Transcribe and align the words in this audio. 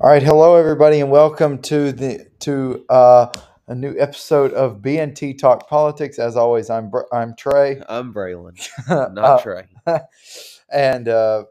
All 0.00 0.08
right, 0.08 0.22
hello 0.22 0.56
everybody, 0.56 1.00
and 1.00 1.10
welcome 1.10 1.60
to 1.62 1.92
the 1.92 2.26
to 2.40 2.84
uh, 2.88 3.26
a 3.68 3.74
new 3.74 3.94
episode 3.98 4.52
of 4.54 4.80
B&T 4.80 5.34
Talk 5.34 5.68
Politics. 5.68 6.18
As 6.18 6.36
always, 6.36 6.70
I'm 6.70 6.88
Br- 6.88 7.02
I'm 7.12 7.34
Trey, 7.36 7.82
I'm 7.88 8.14
Braylon, 8.14 8.56
Uh, 8.88 9.08
not 9.12 9.42
Trey. 9.42 9.66
and 10.72 11.08
uh, 11.08 11.44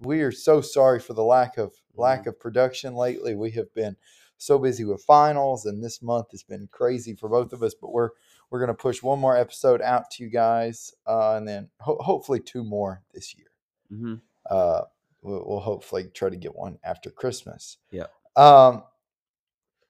we 0.00 0.20
are 0.20 0.30
so 0.32 0.60
sorry 0.60 1.00
for 1.00 1.14
the 1.14 1.22
lack 1.24 1.56
of 1.56 1.72
lack 1.94 2.26
of 2.26 2.38
production 2.38 2.94
lately. 2.94 3.34
We 3.34 3.52
have 3.52 3.72
been 3.74 3.96
so 4.36 4.58
busy 4.58 4.84
with 4.84 5.02
finals, 5.02 5.64
and 5.64 5.82
this 5.82 6.02
month 6.02 6.32
has 6.32 6.42
been 6.42 6.68
crazy 6.70 7.14
for 7.14 7.30
both 7.30 7.54
of 7.54 7.62
us. 7.62 7.74
But 7.74 7.92
we're 7.92 8.10
we're 8.50 8.60
gonna 8.60 8.74
push 8.74 9.02
one 9.02 9.18
more 9.18 9.36
episode 9.36 9.80
out 9.80 10.10
to 10.12 10.22
you 10.24 10.28
guys, 10.28 10.92
uh, 11.06 11.36
and 11.36 11.48
then 11.48 11.70
ho- 11.80 11.98
hopefully 12.00 12.40
two 12.40 12.62
more 12.62 13.02
this 13.14 13.34
year. 13.36 13.46
hmm 13.88 14.14
uh, 14.50 14.82
we'll, 15.26 15.44
we'll 15.46 15.60
hopefully 15.60 16.06
try 16.14 16.30
to 16.30 16.36
get 16.36 16.54
one 16.54 16.78
after 16.84 17.10
Christmas. 17.10 17.78
Yeah. 17.90 18.06
Um, 18.36 18.84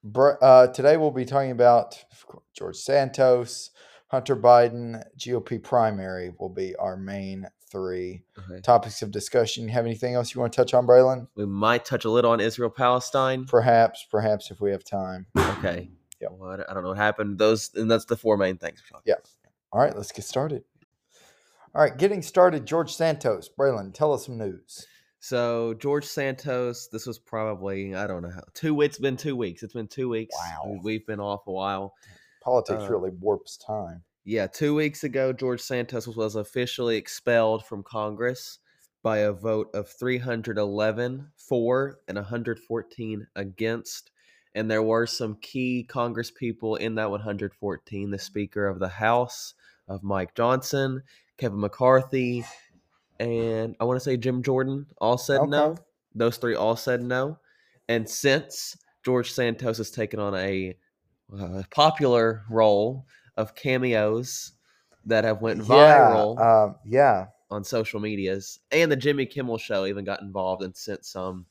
br- 0.02 0.42
uh, 0.42 0.68
today 0.68 0.96
we'll 0.96 1.10
be 1.10 1.24
talking 1.24 1.50
about 1.50 2.02
George 2.54 2.76
Santos, 2.76 3.70
Hunter 4.08 4.36
Biden, 4.36 5.02
GOP 5.18 5.62
primary 5.62 6.32
will 6.38 6.48
be 6.48 6.74
our 6.76 6.96
main 6.96 7.46
three 7.70 8.22
Okay. 8.38 8.60
topics 8.60 9.02
of 9.02 9.10
discussion. 9.10 9.64
You 9.64 9.70
have 9.70 9.84
anything 9.84 10.14
else 10.14 10.34
you 10.34 10.40
want 10.40 10.52
to 10.52 10.56
touch 10.56 10.72
on, 10.72 10.86
Braylon? 10.86 11.26
We 11.34 11.46
might 11.46 11.84
touch 11.84 12.04
a 12.04 12.10
little 12.10 12.30
on 12.30 12.40
Israel 12.40 12.70
Palestine. 12.70 13.44
Perhaps, 13.44 14.06
perhaps 14.10 14.50
if 14.50 14.60
we 14.60 14.70
have 14.70 14.84
time. 14.84 15.26
Okay. 15.36 15.90
Yep. 16.20 16.30
What 16.38 16.70
I 16.70 16.72
don't 16.72 16.82
know 16.84 16.90
what 16.90 16.96
happened. 16.98 17.38
Those 17.38 17.70
and 17.74 17.90
that's 17.90 18.04
the 18.06 18.16
four 18.16 18.36
main 18.38 18.56
things. 18.56 18.82
Yeah. 19.04 19.16
All 19.72 19.80
right, 19.80 19.94
let's 19.94 20.12
get 20.12 20.24
started. 20.24 20.62
All 21.74 21.82
right, 21.82 21.94
getting 21.98 22.22
started. 22.22 22.64
George 22.64 22.94
Santos, 22.94 23.50
Braylon, 23.58 23.92
tell 23.92 24.14
us 24.14 24.24
some 24.24 24.38
news. 24.38 24.86
So 25.26 25.74
George 25.74 26.04
Santos, 26.04 26.86
this 26.86 27.04
was 27.04 27.18
probably 27.18 27.96
I 27.96 28.06
don't 28.06 28.22
know 28.22 28.30
how 28.30 28.42
two. 28.54 28.80
It's 28.82 28.98
been 28.98 29.16
two 29.16 29.34
weeks. 29.34 29.64
It's 29.64 29.72
been 29.72 29.88
two 29.88 30.08
weeks. 30.08 30.36
Wow. 30.38 30.70
We- 30.70 30.80
We've 30.84 31.06
been 31.06 31.18
off 31.18 31.48
a 31.48 31.52
while. 31.52 31.94
Politics 32.42 32.84
Uh, 32.84 32.90
really 32.90 33.10
warps 33.10 33.56
time. 33.56 34.04
Yeah, 34.22 34.46
two 34.46 34.76
weeks 34.76 35.02
ago, 35.02 35.32
George 35.32 35.60
Santos 35.60 36.06
was 36.06 36.36
officially 36.36 36.96
expelled 36.96 37.64
from 37.64 37.82
Congress 37.82 38.60
by 39.02 39.18
a 39.18 39.32
vote 39.32 39.68
of 39.74 39.88
311 39.88 41.32
for 41.36 41.98
and 42.06 42.18
114 42.18 43.26
against. 43.34 44.12
And 44.54 44.70
there 44.70 44.84
were 44.84 45.08
some 45.08 45.38
key 45.42 45.82
Congress 45.88 46.30
people 46.30 46.76
in 46.76 46.94
that 46.94 47.10
114 47.10 48.10
the 48.12 48.18
Speaker 48.20 48.68
of 48.68 48.78
the 48.78 48.88
House 48.88 49.54
of 49.88 50.04
Mike 50.04 50.36
Johnson, 50.36 51.02
Kevin 51.36 51.58
McCarthy, 51.60 52.44
and 53.20 53.76
I 53.80 53.84
want 53.84 53.96
to 53.96 54.04
say 54.04 54.16
Jim 54.16 54.42
Jordan 54.42 54.86
all 55.00 55.18
said 55.18 55.48
no. 55.48 55.76
Those 56.14 56.36
three 56.38 56.54
all 56.54 56.76
said 56.76 57.02
no. 57.02 57.38
And 57.88 58.08
since 58.08 58.76
George 59.04 59.30
Santos 59.32 59.78
has 59.78 59.90
taken 59.90 60.18
on 60.18 60.34
a 60.34 60.76
uh, 61.38 61.62
popular 61.70 62.44
role 62.50 63.06
of 63.36 63.54
cameos 63.54 64.52
that 65.04 65.24
have 65.24 65.40
went 65.42 65.60
viral 65.60 66.36
Yeah, 66.36 66.62
um, 66.64 66.74
yeah. 66.84 67.26
on 67.50 67.62
social 67.64 68.00
medias, 68.00 68.60
and 68.72 68.90
the 68.90 68.96
Jimmy 68.96 69.26
Kimmel 69.26 69.58
Show 69.58 69.86
even 69.86 70.04
got 70.04 70.20
involved 70.22 70.62
and 70.62 70.76
sent 70.76 71.04
some. 71.04 71.46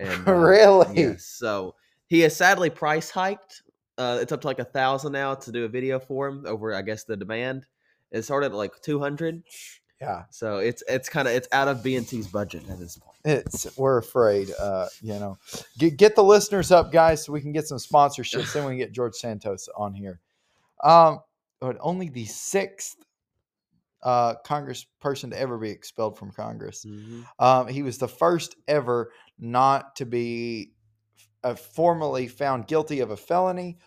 And 0.00 0.10
uh, 0.28 0.32
Really? 0.34 1.00
yes, 1.02 1.24
so 1.24 1.74
he 2.06 2.20
has 2.20 2.34
sadly 2.34 2.70
price 2.70 3.10
hiked. 3.10 3.62
Uh, 3.98 4.18
it's 4.22 4.32
up 4.32 4.40
to 4.40 4.46
like 4.46 4.58
a 4.60 4.64
thousand 4.64 5.12
now 5.12 5.34
to 5.34 5.52
do 5.52 5.64
a 5.64 5.68
video 5.68 5.98
for 5.98 6.28
him 6.28 6.44
over, 6.46 6.74
I 6.74 6.82
guess, 6.82 7.04
the 7.04 7.16
demand. 7.16 7.66
It 8.10 8.22
started 8.22 8.46
at 8.46 8.54
like 8.54 8.80
two 8.80 8.98
hundred, 8.98 9.42
Yeah. 10.00 10.24
so 10.30 10.58
it's 10.58 10.82
it's 10.88 11.08
kind 11.08 11.26
of 11.26 11.34
it's 11.34 11.48
out 11.50 11.66
of 11.68 11.82
B&T's 11.82 12.28
budget 12.28 12.68
at 12.70 12.78
this 12.78 12.96
point. 12.98 13.16
It's 13.24 13.76
we're 13.76 13.98
afraid, 13.98 14.50
uh, 14.58 14.86
you 15.02 15.14
know. 15.14 15.38
Get 15.76 15.96
get 15.96 16.14
the 16.16 16.22
listeners 16.22 16.70
up, 16.70 16.92
guys, 16.92 17.24
so 17.24 17.32
we 17.32 17.40
can 17.40 17.52
get 17.52 17.66
some 17.66 17.78
sponsorships. 17.78 18.52
then 18.52 18.64
we 18.64 18.72
can 18.72 18.78
get 18.78 18.92
George 18.92 19.14
Santos 19.14 19.68
on 19.76 19.92
here. 19.94 20.20
Um, 20.84 21.20
but 21.60 21.76
only 21.80 22.08
the 22.08 22.24
sixth 22.26 22.96
uh 24.04 24.36
Congress 24.44 24.86
person 25.00 25.30
to 25.30 25.38
ever 25.38 25.58
be 25.58 25.70
expelled 25.70 26.16
from 26.16 26.30
Congress. 26.30 26.84
Mhm. 26.86 27.24
Um, 27.40 27.66
he 27.66 27.82
was 27.82 27.98
the 27.98 28.06
first 28.06 28.54
ever 28.68 29.10
not 29.38 29.96
to 29.96 30.06
be 30.06 30.72
uh, 31.42 31.54
formally 31.56 32.28
found 32.28 32.68
guilty 32.68 33.00
of 33.00 33.10
a 33.10 33.16
felony 33.16 33.78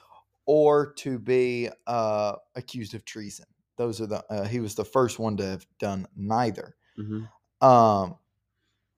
or 0.46 0.91
to 0.94 1.18
be 1.19 1.69
uh, 1.88 2.36
accused 2.56 2.94
of 2.94 3.06
treason. 3.06 3.46
Those 3.81 4.00
are 4.00 4.06
the. 4.06 4.24
Uh, 4.30 4.44
he 4.47 4.59
was 4.59 4.75
the 4.75 4.86
first 4.86 5.18
one 5.18 5.38
to 5.38 5.44
have 5.44 5.66
done 5.80 6.06
neither. 6.16 6.75
Mhm. 7.00 7.28
Um, 7.68 8.16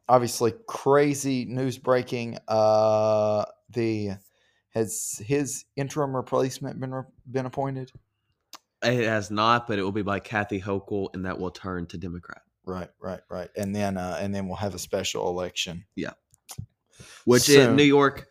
obviously, 0.10 0.54
crazy 0.68 1.46
news 1.46 1.78
breaking. 1.78 2.38
Uh, 2.50 3.46
the 3.70 4.12
has 4.72 5.22
his 5.26 5.64
interim 5.78 6.14
replacement 6.14 6.82
been 6.82 6.94
re- 6.94 7.04
been 7.32 7.46
appointed? 7.46 7.94
It 8.84 9.06
has 9.08 9.32
not, 9.32 9.68
but 9.70 9.80
it 9.80 9.84
will 9.84 9.94
be 9.94 10.02
by 10.02 10.20
Kathy 10.20 10.60
Hochul, 10.60 11.08
and 11.14 11.26
that 11.26 11.40
will 11.40 11.52
turn 11.52 11.86
to 11.88 11.98
Democrat. 11.98 12.42
Right, 12.66 12.90
right, 13.00 13.22
right. 13.30 13.50
And 13.56 13.74
then 13.74 13.96
uh, 13.98 14.18
and 14.20 14.36
then 14.36 14.48
we'll 14.48 14.58
have 14.58 14.76
a 14.76 14.80
special 14.80 15.30
election. 15.30 15.86
Yeah, 15.96 16.12
which 17.24 17.44
So- 17.44 17.70
in 17.70 17.78
New 17.78 17.84
York, 17.84 18.28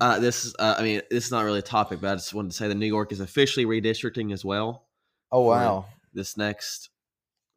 uh, 0.00 0.18
this 0.20 0.46
is, 0.46 0.54
uh, 0.58 0.76
I 0.78 0.82
mean, 0.82 1.02
this 1.10 1.26
is 1.26 1.30
not 1.30 1.44
really 1.44 1.58
a 1.58 1.62
topic, 1.62 2.00
but 2.00 2.12
I 2.12 2.14
just 2.14 2.32
wanted 2.32 2.52
to 2.52 2.56
say 2.56 2.68
that 2.68 2.76
New 2.76 2.86
York 2.86 3.12
is 3.12 3.20
officially 3.20 3.66
redistricting 3.66 4.32
as 4.32 4.42
well. 4.42 4.86
Oh 5.32 5.40
wow! 5.42 5.86
This 6.12 6.36
next 6.36 6.90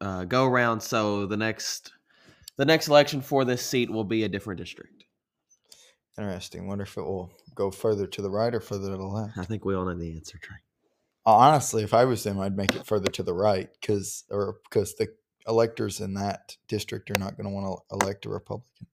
uh, 0.00 0.24
go 0.24 0.46
around, 0.46 0.80
so 0.80 1.26
the 1.26 1.36
next 1.36 1.92
the 2.56 2.64
next 2.64 2.88
election 2.88 3.20
for 3.20 3.44
this 3.44 3.64
seat 3.64 3.90
will 3.90 4.04
be 4.04 4.24
a 4.24 4.28
different 4.28 4.58
district. 4.58 5.04
Interesting. 6.18 6.66
Wonder 6.66 6.84
if 6.84 6.96
it 6.96 7.02
will 7.02 7.30
go 7.54 7.70
further 7.70 8.06
to 8.06 8.22
the 8.22 8.30
right 8.30 8.54
or 8.54 8.60
further 8.60 8.90
to 8.90 8.96
the 8.96 9.02
left. 9.02 9.36
I 9.36 9.44
think 9.44 9.64
we 9.66 9.74
all 9.74 9.84
know 9.84 9.94
the 9.94 10.16
answer, 10.16 10.38
Trey. 10.38 10.56
Uh, 11.26 11.34
Honestly, 11.34 11.82
if 11.82 11.92
I 11.92 12.06
was 12.06 12.24
them, 12.24 12.40
I'd 12.40 12.56
make 12.56 12.74
it 12.74 12.86
further 12.86 13.10
to 13.10 13.22
the 13.22 13.34
right 13.34 13.68
because 13.80 14.24
or 14.30 14.56
because 14.64 14.94
the 14.94 15.08
electors 15.46 16.00
in 16.00 16.14
that 16.14 16.56
district 16.68 17.10
are 17.10 17.18
not 17.18 17.36
going 17.36 17.46
to 17.46 17.52
want 17.54 17.66
to 17.90 17.96
elect 18.04 18.24
a 18.24 18.30
Republican. 18.30 18.86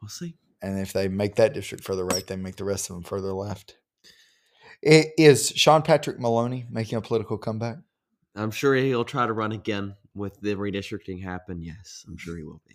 We'll 0.00 0.08
see. 0.08 0.36
and 0.62 0.78
if 0.78 0.92
they 0.92 1.08
make 1.08 1.34
that 1.36 1.54
district 1.54 1.82
further 1.84 2.04
right, 2.04 2.26
they 2.26 2.36
make 2.36 2.56
the 2.56 2.64
rest 2.64 2.88
of 2.90 2.94
them 2.96 3.02
further 3.02 3.32
left. 3.32 3.76
I- 4.86 5.12
Is 5.18 5.48
Sean 5.50 5.82
Patrick 5.82 6.18
Maloney 6.18 6.66
making 6.70 6.98
a 6.98 7.00
political 7.00 7.38
comeback? 7.38 7.78
I'm 8.34 8.50
sure 8.50 8.74
he'll 8.74 9.04
try 9.04 9.26
to 9.26 9.32
run 9.32 9.52
again 9.52 9.94
with 10.14 10.40
the 10.40 10.54
redistricting 10.54 11.22
happen. 11.22 11.62
Yes, 11.62 12.04
I'm 12.08 12.16
sure 12.16 12.36
he 12.36 12.42
will 12.42 12.60
be. 12.66 12.74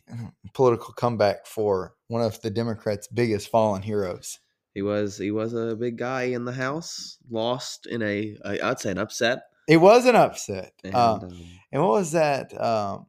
Political 0.54 0.94
comeback 0.94 1.46
for 1.46 1.96
one 2.08 2.22
of 2.22 2.40
the 2.42 2.50
Democrats' 2.50 3.08
biggest 3.08 3.50
fallen 3.50 3.82
heroes. 3.82 4.40
He 4.74 4.82
was 4.84 5.18
he 5.18 5.32
was 5.32 5.54
a 5.54 5.76
big 5.76 5.98
guy 5.98 6.24
in 6.24 6.46
the 6.46 6.52
House, 6.54 7.18
lost 7.30 7.88
in 7.88 8.02
a 8.04 8.38
I- 8.46 8.60
I'd 8.64 8.80
say 8.80 8.92
an 8.92 9.00
upset. 9.00 9.44
It 9.68 9.78
was 9.78 10.06
an 10.06 10.16
upset. 10.16 10.74
And, 10.84 10.96
Uh, 10.96 11.14
um, 11.16 11.44
and 11.72 11.82
what 11.82 11.92
was 11.92 12.12
that? 12.14 12.60
Um, 12.62 13.08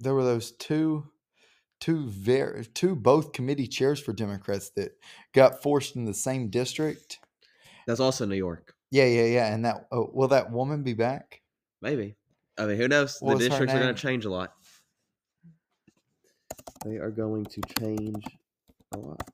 there 0.00 0.14
were 0.14 0.24
those 0.24 0.52
two, 0.52 1.04
two 1.80 2.08
very 2.08 2.64
two 2.66 2.96
both 2.96 3.32
committee 3.32 3.68
chairs 3.68 4.00
for 4.00 4.12
Democrats 4.12 4.70
that 4.70 4.92
got 5.32 5.62
forced 5.62 5.94
in 5.94 6.06
the 6.06 6.14
same 6.14 6.48
district. 6.48 7.18
That's 7.86 8.00
also 8.00 8.26
New 8.26 8.36
York. 8.36 8.74
Yeah, 8.90 9.06
yeah, 9.06 9.24
yeah. 9.24 9.54
And 9.54 9.64
that 9.64 9.86
oh, 9.90 10.10
will 10.12 10.28
that 10.28 10.50
woman 10.50 10.82
be 10.82 10.94
back? 10.94 11.40
Maybe. 11.80 12.16
I 12.58 12.66
mean, 12.66 12.76
who 12.76 12.88
knows? 12.88 13.18
What 13.20 13.38
the 13.38 13.48
districts 13.48 13.74
are 13.74 13.80
going 13.80 13.94
to 13.94 14.00
change 14.00 14.24
a 14.24 14.30
lot. 14.30 14.52
They 16.84 16.96
are 16.96 17.10
going 17.10 17.46
to 17.46 17.60
change 17.78 18.24
a 18.92 18.98
lot. 18.98 19.30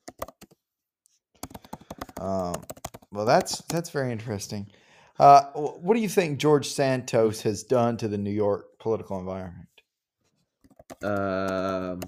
Um, 2.21 2.63
well, 3.13 3.25
that's 3.25 3.63
that's 3.63 3.91
very 3.91 4.13
interesting. 4.13 4.71
Uh, 5.19 5.43
what 5.53 5.95
do 5.95 6.01
you 6.01 6.09
think 6.09 6.39
George 6.39 6.69
Santos 6.69 7.43
has 7.43 7.65
done 7.65 7.97
to 7.97 8.09
the 8.09 8.19
New 8.19 8.31
York 8.31 8.79
political 8.79 9.19
environment? 9.19 9.67
Um, 11.03 12.01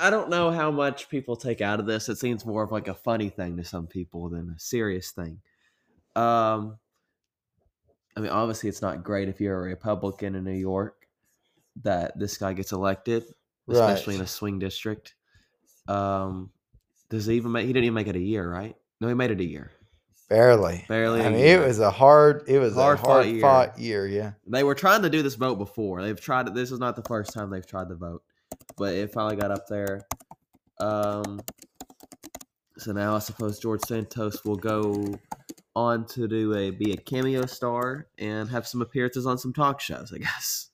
I 0.00 0.10
don't 0.10 0.30
know 0.30 0.50
how 0.50 0.70
much 0.70 1.08
people 1.08 1.36
take 1.36 1.60
out 1.60 1.80
of 1.80 1.86
this. 1.86 2.08
It 2.08 2.18
seems 2.18 2.44
more 2.46 2.62
of 2.62 2.72
like 2.72 2.88
a 2.88 2.94
funny 2.94 3.28
thing 3.28 3.56
to 3.56 3.64
some 3.64 3.86
people 3.86 4.28
than 4.28 4.50
a 4.56 4.58
serious 4.58 5.10
thing. 5.10 5.38
Um, 6.16 6.78
I 8.16 8.20
mean, 8.20 8.30
obviously, 8.30 8.68
it's 8.68 8.82
not 8.82 9.04
great 9.04 9.28
if 9.28 9.40
you're 9.40 9.58
a 9.58 9.62
Republican 9.62 10.34
in 10.34 10.44
New 10.44 10.52
York 10.52 11.06
that 11.82 12.18
this 12.18 12.36
guy 12.36 12.52
gets 12.52 12.72
elected, 12.72 13.24
especially 13.68 14.16
in 14.16 14.20
a 14.20 14.26
swing 14.26 14.58
district. 14.58 15.14
Um, 15.86 16.50
does 17.10 17.26
he 17.26 17.36
even 17.36 17.52
make? 17.52 17.66
He 17.66 17.72
didn't 17.72 17.84
even 17.84 17.94
make 17.94 18.08
it 18.08 18.16
a 18.16 18.20
year, 18.20 18.50
right? 18.50 18.76
No, 19.00 19.08
he 19.08 19.14
made 19.14 19.30
it 19.30 19.40
a 19.40 19.44
year. 19.44 19.70
Barely, 20.28 20.84
Barely 20.88 21.22
I 21.22 21.30
mean, 21.30 21.38
year. 21.38 21.62
it 21.62 21.66
was 21.66 21.78
a 21.80 21.90
hard, 21.90 22.44
it 22.48 22.58
was 22.58 22.74
Hard 22.74 22.98
a 22.98 23.00
fought 23.00 23.08
hard 23.08 23.26
year. 23.28 23.40
fought 23.40 23.78
year. 23.78 24.06
Yeah, 24.06 24.32
They 24.46 24.62
were 24.62 24.74
trying 24.74 25.00
to 25.00 25.08
do 25.08 25.22
this 25.22 25.36
vote 25.36 25.56
before. 25.56 26.02
They've 26.02 26.20
tried 26.20 26.48
it. 26.48 26.54
This 26.54 26.70
is 26.70 26.78
not 26.78 26.96
the 26.96 27.02
first 27.04 27.32
time 27.32 27.48
they've 27.48 27.64
tried 27.66 27.88
the 27.88 27.94
vote, 27.94 28.22
but 28.76 28.94
it 28.94 29.12
finally 29.12 29.36
got 29.36 29.50
up 29.50 29.66
there. 29.68 30.02
Um, 30.80 31.40
so 32.76 32.92
now 32.92 33.16
I 33.16 33.18
suppose 33.18 33.58
George 33.58 33.80
Santos 33.86 34.44
will 34.44 34.56
go 34.56 35.14
on 35.74 36.06
to 36.06 36.26
do 36.26 36.54
a 36.54 36.70
be 36.70 36.92
a 36.92 36.96
cameo 36.96 37.46
star 37.46 38.06
and 38.18 38.48
have 38.48 38.66
some 38.66 38.82
appearances 38.82 39.26
on 39.26 39.38
some 39.38 39.52
talk 39.52 39.80
shows. 39.80 40.12
I 40.14 40.18
guess. 40.18 40.70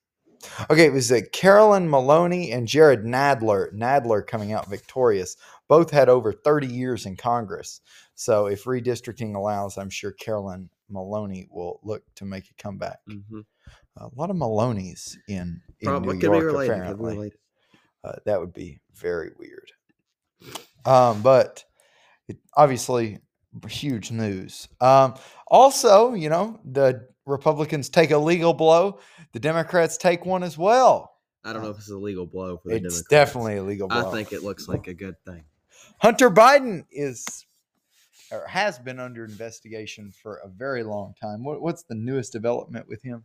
Okay, 0.71 0.87
it 0.87 0.93
was 0.93 1.11
uh, 1.11 1.21
Carolyn 1.33 1.89
Maloney 1.89 2.53
and 2.53 2.69
Jared 2.69 3.05
Nadler. 3.05 3.73
Nadler 3.73 4.27
coming 4.27 4.53
out 4.53 4.69
victorious. 4.69 5.37
Both 5.69 5.91
had 5.91 6.09
over 6.09 6.33
30 6.33 6.67
years 6.67 7.07
in 7.07 7.17
Congress. 7.17 7.81
So 8.15 8.47
if 8.47 8.65
redistricting 8.65 9.35
allows, 9.35 9.79
I'm 9.79 9.91
sure 9.91 10.13
Carolyn 10.13 10.69
Maloney 10.91 11.49
will 11.51 11.81
look 11.83 12.03
to 12.17 12.25
make 12.25 12.45
a 12.51 12.63
comeback. 12.63 12.99
Mm-hmm. 13.09 13.41
A 13.97 14.09
lot 14.15 14.31
of 14.31 14.37
Maloney's 14.37 15.19
in, 15.29 15.63
in 15.81 15.87
Probably 15.87 16.19
New 16.19 16.41
York, 16.41 16.65
apparently. 16.65 17.33
Uh, 18.05 18.13
that 18.27 18.39
would 18.39 18.53
be 18.53 18.81
very 18.95 19.31
weird. 19.39 19.73
Um, 20.85 21.23
but 21.23 21.65
it, 22.29 22.37
obviously, 22.57 23.19
huge 23.67 24.11
news. 24.11 24.69
Um, 24.81 25.15
also, 25.47 26.13
you 26.13 26.29
know, 26.29 26.61
the 26.65 27.09
Republicans 27.25 27.89
take 27.89 28.11
a 28.11 28.19
legal 28.19 28.53
blow, 28.53 28.99
the 29.33 29.41
Democrats 29.41 29.97
take 29.97 30.27
one 30.27 30.43
as 30.43 30.59
well. 30.59 31.13
I 31.45 31.53
don't 31.53 31.63
know 31.63 31.71
if 31.71 31.79
it's 31.79 31.91
a 31.91 31.97
legal 31.97 32.27
blow 32.27 32.57
for 32.59 32.69
the 32.69 32.77
It's 32.77 32.83
Democrats. 32.83 33.09
definitely 33.09 33.57
a 33.57 33.63
legal 33.63 33.89
blow. 33.89 34.09
I 34.09 34.13
think 34.13 34.33
it 34.33 34.43
looks 34.43 34.69
like 34.69 34.87
a 34.87 34.95
good 34.95 35.17
thing. 35.25 35.45
Hunter 35.99 36.31
Biden 36.31 36.85
is 36.91 37.47
or 38.33 38.47
has 38.47 38.79
been 38.79 38.99
under 38.99 39.25
investigation 39.25 40.11
for 40.23 40.37
a 40.39 40.49
very 40.49 40.83
long 40.83 41.15
time. 41.21 41.45
What, 41.45 41.61
what's 41.61 41.83
the 41.85 41.95
newest 41.95 42.33
development 42.33 42.89
with 42.89 43.03
him? 43.03 43.25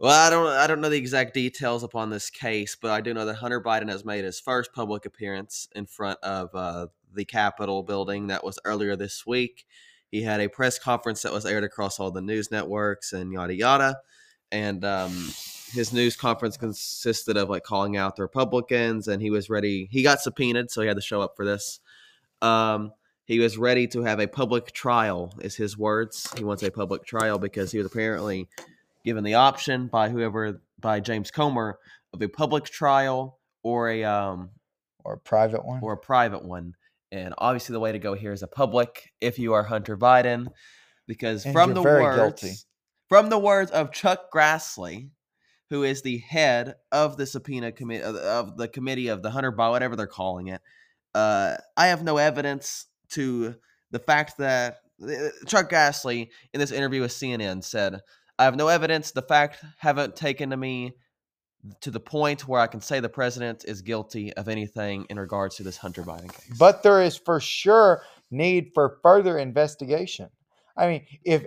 Well, 0.00 0.18
I 0.18 0.30
don't 0.30 0.46
I 0.46 0.66
don't 0.66 0.80
know 0.80 0.88
the 0.88 0.96
exact 0.96 1.34
details 1.34 1.82
upon 1.82 2.08
this 2.08 2.30
case, 2.30 2.74
but 2.74 2.90
I 2.90 3.02
do 3.02 3.12
know 3.12 3.26
that 3.26 3.34
Hunter 3.34 3.60
Biden 3.60 3.90
has 3.90 4.02
made 4.02 4.24
his 4.24 4.40
first 4.40 4.72
public 4.72 5.04
appearance 5.04 5.68
in 5.74 5.84
front 5.84 6.18
of 6.22 6.48
uh, 6.54 6.86
the 7.12 7.26
Capitol 7.26 7.82
building. 7.82 8.28
That 8.28 8.42
was 8.42 8.58
earlier 8.64 8.96
this 8.96 9.26
week. 9.26 9.66
He 10.10 10.22
had 10.22 10.40
a 10.40 10.48
press 10.48 10.78
conference 10.78 11.20
that 11.20 11.34
was 11.34 11.44
aired 11.44 11.64
across 11.64 12.00
all 12.00 12.10
the 12.10 12.22
news 12.22 12.50
networks 12.50 13.12
and 13.12 13.30
yada 13.30 13.54
yada. 13.54 13.98
And 14.50 14.86
um, 14.86 15.12
his 15.70 15.92
news 15.92 16.16
conference 16.16 16.56
consisted 16.56 17.36
of 17.36 17.50
like 17.50 17.64
calling 17.64 17.98
out 17.98 18.16
the 18.16 18.22
Republicans, 18.22 19.06
and 19.06 19.20
he 19.20 19.28
was 19.28 19.50
ready. 19.50 19.86
He 19.90 20.02
got 20.02 20.20
subpoenaed, 20.20 20.70
so 20.70 20.80
he 20.80 20.88
had 20.88 20.96
to 20.96 21.02
show 21.02 21.20
up 21.20 21.34
for 21.36 21.44
this. 21.44 21.78
Um, 22.40 22.92
he 23.26 23.38
was 23.38 23.58
ready 23.58 23.86
to 23.88 24.00
have 24.00 24.18
a 24.18 24.26
public 24.26 24.72
trial, 24.72 25.34
is 25.42 25.56
his 25.56 25.76
words. 25.76 26.26
He 26.38 26.42
wants 26.42 26.62
a 26.62 26.70
public 26.70 27.04
trial 27.04 27.38
because 27.38 27.70
he 27.70 27.76
was 27.76 27.86
apparently 27.86 28.48
given 29.04 29.24
the 29.24 29.34
option 29.34 29.88
by 29.88 30.08
whoever 30.10 30.62
by 30.78 31.00
James 31.00 31.30
Comer 31.30 31.78
of 32.12 32.22
a 32.22 32.28
public 32.28 32.64
trial 32.64 33.38
or 33.62 33.88
a 33.90 34.04
um 34.04 34.50
Or 35.04 35.14
a 35.14 35.18
private 35.18 35.64
one? 35.64 35.80
or 35.82 35.92
a 35.94 35.98
private 35.98 36.44
one. 36.44 36.74
And 37.12 37.34
obviously 37.38 37.72
the 37.72 37.80
way 37.80 37.92
to 37.92 37.98
go 37.98 38.14
here 38.14 38.32
is 38.32 38.42
a 38.42 38.46
public 38.46 39.10
if 39.20 39.38
you 39.38 39.52
are 39.54 39.62
Hunter 39.64 39.96
Biden 39.96 40.46
because 41.06 41.44
And 41.44 41.52
from 41.52 41.74
the 41.74 41.82
words 41.82 42.16
guilty. 42.42 42.54
from 43.08 43.28
the 43.30 43.38
words 43.38 43.70
of 43.70 43.92
Chuck 43.92 44.30
Grassley 44.32 45.10
who 45.70 45.84
is 45.84 46.02
the 46.02 46.18
head 46.18 46.74
of 46.90 47.16
the 47.16 47.26
subpoena 47.26 47.70
committee 47.70 48.02
of, 48.02 48.16
of 48.16 48.56
the 48.56 48.66
committee 48.68 49.08
of 49.08 49.22
the 49.22 49.30
Hunter 49.30 49.52
Biden 49.52 49.70
whatever 49.70 49.96
they're 49.96 50.06
calling 50.06 50.48
it 50.48 50.60
uh 51.14 51.56
I 51.76 51.88
have 51.88 52.02
no 52.04 52.16
evidence 52.18 52.86
to 53.10 53.56
the 53.90 53.98
fact 53.98 54.38
that 54.38 54.78
uh, 55.02 55.30
Chuck 55.46 55.68
Grassley 55.70 56.28
in 56.54 56.60
this 56.60 56.70
interview 56.70 57.00
with 57.00 57.10
CNN 57.12 57.64
said 57.64 58.00
I 58.40 58.44
have 58.44 58.56
no 58.56 58.68
evidence. 58.68 59.10
The 59.10 59.20
fact 59.20 59.62
haven't 59.76 60.16
taken 60.16 60.48
to 60.48 60.56
me 60.56 60.94
to 61.82 61.90
the 61.90 62.00
point 62.00 62.48
where 62.48 62.58
I 62.58 62.66
can 62.68 62.80
say 62.80 62.98
the 62.98 63.06
president 63.06 63.66
is 63.66 63.82
guilty 63.82 64.32
of 64.32 64.48
anything 64.48 65.04
in 65.10 65.18
regards 65.18 65.56
to 65.56 65.62
this 65.62 65.76
Hunter 65.76 66.02
Biden 66.02 66.32
case. 66.32 66.56
But 66.58 66.82
there 66.82 67.02
is 67.02 67.18
for 67.18 67.38
sure 67.38 68.02
need 68.30 68.70
for 68.72 68.98
further 69.02 69.36
investigation. 69.36 70.30
I 70.74 70.86
mean, 70.86 71.06
if 71.22 71.44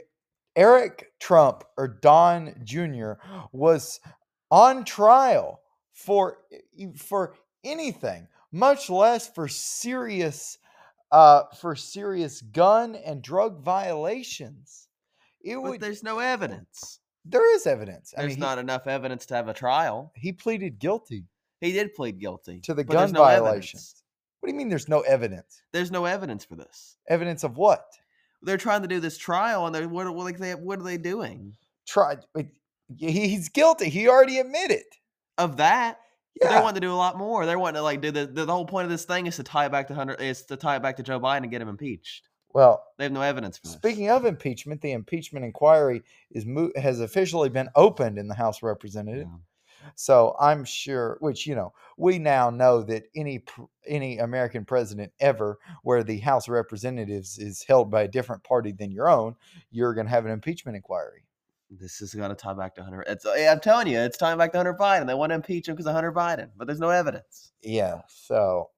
Eric 0.56 1.12
Trump 1.20 1.64
or 1.78 1.88
Don 1.88 2.54
Jr. 2.64 3.14
was 3.52 4.00
on 4.52 4.86
trial 4.86 5.62
for 5.94 6.38
for 6.96 7.34
anything, 7.64 8.28
much 8.52 8.92
less 8.92 9.28
for 9.28 9.48
serious 9.48 10.60
uh, 11.12 11.46
for 11.60 11.76
serious 11.76 12.42
gun 12.42 12.94
and 12.96 13.24
drug 13.24 13.64
violations, 13.64 14.83
it 15.44 15.56
but 15.56 15.62
would. 15.64 15.82
there's 15.82 16.04
no 16.04 16.20
evidence. 16.20 17.00
There 17.26 17.56
is 17.56 17.66
evidence. 17.68 18.14
I 18.18 18.22
There's 18.22 18.34
mean, 18.34 18.40
not 18.42 18.58
enough 18.58 18.86
evidence 18.88 19.26
to 19.28 19.36
have 19.36 19.48
a 19.48 19.54
trial. 19.54 20.12
he, 20.16 20.28
he 20.30 20.34
pleaded 20.34 20.78
guilty 20.80 21.26
He 21.62 21.72
did 21.72 21.94
plead 21.94 22.20
guilty 22.20 22.60
to 22.62 22.74
the 22.74 22.84
gun 22.84 23.12
no 23.12 23.22
violations. 23.22 23.74
evidence. 23.74 24.04
What 24.40 24.48
do 24.48 24.54
you 24.54 24.58
mean? 24.58 24.68
There's 24.70 24.90
no 24.90 25.02
evidence? 25.02 25.62
There's 25.72 25.90
no 25.92 26.04
evidence 26.06 26.44
for 26.44 26.56
this. 26.56 26.98
Evidence 27.08 27.44
of 27.46 27.56
what? 27.58 27.86
They're 28.42 28.58
trying 28.58 28.82
to 28.82 28.90
do 28.90 29.00
this 29.00 29.18
trial, 29.18 29.66
and 29.66 29.74
they're 29.74 29.88
what, 29.88 30.14
what 30.14 30.26
like 30.26 30.38
they 30.38 30.52
what 30.54 30.80
are 30.80 30.84
they 30.84 30.98
doing 30.98 31.56
he- 32.98 33.30
He's 33.30 33.48
guilty. 33.50 33.90
He 33.90 34.08
already 34.10 34.40
admitted. 34.40 34.84
of 35.38 35.58
that? 35.58 36.00
Yeah. 36.42 36.50
They're 36.50 36.62
wanting 36.62 36.82
to 36.82 36.88
do 36.88 36.92
a 36.92 36.96
lot 36.96 37.18
more. 37.18 37.46
They're 37.46 37.60
wanting 37.60 37.80
to 37.80 37.84
like 37.84 38.02
do 38.02 38.12
the, 38.12 38.26
the 38.26 38.44
the 38.46 38.52
whole 38.54 38.66
point 38.66 38.84
of 38.86 38.92
this 38.92 39.06
thing 39.06 39.28
is 39.28 39.36
to 39.38 39.44
tie 39.44 39.68
it 39.68 39.72
back 39.72 39.88
to 39.88 39.94
Hunter 39.96 40.16
is 40.16 40.44
to 40.48 40.58
tie 40.58 40.76
it 40.76 40.82
back 40.82 40.98
to 40.98 41.04
Joe 41.04 41.20
Biden 41.20 41.44
and 41.44 41.52
get 41.52 41.62
him 41.62 41.70
impeached. 41.70 42.28
Well, 42.54 42.84
They 42.98 43.06
have 43.06 43.14
no 43.14 43.22
evidence 43.22 43.58
for 43.58 43.68
this. 43.68 43.74
speaking 43.76 44.10
of 44.10 44.26
impeachment, 44.26 44.82
the 44.82 44.92
impeachment 44.92 45.44
inquiry 45.44 46.04
is 46.32 46.46
has 46.76 47.00
officially 47.00 47.50
been 47.50 47.70
opened 47.76 48.18
in 48.18 48.28
the 48.28 48.36
House 48.36 48.58
of 48.58 48.64
Representatives. 48.64 49.30
Yeah. 49.32 49.90
So 49.96 50.36
I'm 50.40 50.64
sure, 50.64 51.18
which 51.20 51.46
you 51.46 51.56
know, 51.56 51.74
we 51.98 52.18
now 52.20 52.50
know 52.50 52.84
that 52.84 53.04
any 53.16 53.44
any 53.86 54.20
American 54.20 54.66
president 54.66 55.12
ever, 55.20 55.58
where 55.84 56.04
the 56.04 56.20
House 56.20 56.48
of 56.48 56.54
Representatives 56.54 57.38
is 57.38 57.64
held 57.64 57.92
by 57.92 58.04
a 58.04 58.08
different 58.08 58.44
party 58.44 58.72
than 58.72 58.92
your 58.92 59.10
own, 59.10 59.36
you're 59.72 59.94
going 59.94 60.06
to 60.08 60.12
have 60.12 60.26
an 60.26 60.32
impeachment 60.32 60.76
inquiry. 60.76 61.26
This 61.70 62.02
is 62.02 62.14
going 62.14 62.30
to 62.30 62.36
tie 62.36 62.54
back 62.54 62.76
to 62.76 62.84
Hunter. 62.84 63.04
It's, 63.08 63.26
I'm 63.26 63.60
telling 63.60 63.88
you, 63.88 63.98
it's 64.00 64.18
tying 64.18 64.38
back 64.38 64.52
to 64.52 64.58
Hunter 64.58 64.76
Biden. 64.76 65.08
They 65.08 65.16
want 65.16 65.32
to 65.32 65.36
impeach 65.36 65.68
him 65.68 65.74
because 65.74 65.88
of 65.88 65.94
Hunter 65.96 66.12
Biden, 66.12 66.50
but 66.56 66.68
there's 66.68 66.80
no 66.80 66.90
evidence. 66.90 67.52
Yeah. 67.64 68.02
So 68.08 68.70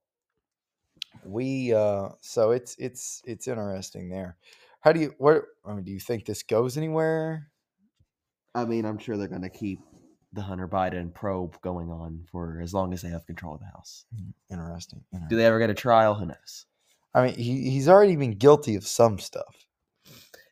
we, 1.23 1.73
uh 1.73 2.09
so 2.21 2.51
it's 2.51 2.75
it's 2.77 3.21
it's 3.25 3.47
interesting 3.47 4.09
there. 4.09 4.38
How 4.81 4.91
do 4.91 5.00
you 5.00 5.15
what? 5.17 5.44
I 5.65 5.73
mean, 5.73 5.83
do 5.83 5.91
you 5.91 6.00
think 6.00 6.25
this 6.25 6.44
goes 6.44 6.77
anywhere? 6.77 7.50
I 8.53 8.65
mean, 8.65 8.85
I'm 8.85 8.97
sure 8.97 9.17
they're 9.17 9.27
going 9.27 9.41
to 9.41 9.50
keep 9.50 9.79
the 10.31 10.41
Hunter 10.41 10.67
Biden 10.67 11.13
probe 11.13 11.59
going 11.62 11.89
on 11.89 12.25
for 12.31 12.59
as 12.62 12.73
long 12.73 12.94
as 12.94 13.01
they 13.01 13.09
have 13.09 13.25
control 13.25 13.56
of 13.56 13.62
the 13.62 13.65
House. 13.67 14.06
Interesting. 14.51 15.01
Do 15.29 15.35
they 15.35 15.45
ever 15.45 15.59
get 15.59 15.69
a 15.69 15.73
trial? 15.73 16.13
Who 16.13 16.25
knows? 16.25 16.65
I 17.13 17.25
mean, 17.25 17.35
he, 17.35 17.69
he's 17.69 17.88
already 17.88 18.15
been 18.15 18.38
guilty 18.38 18.75
of 18.75 18.85
some 18.85 19.18
stuff. 19.18 19.65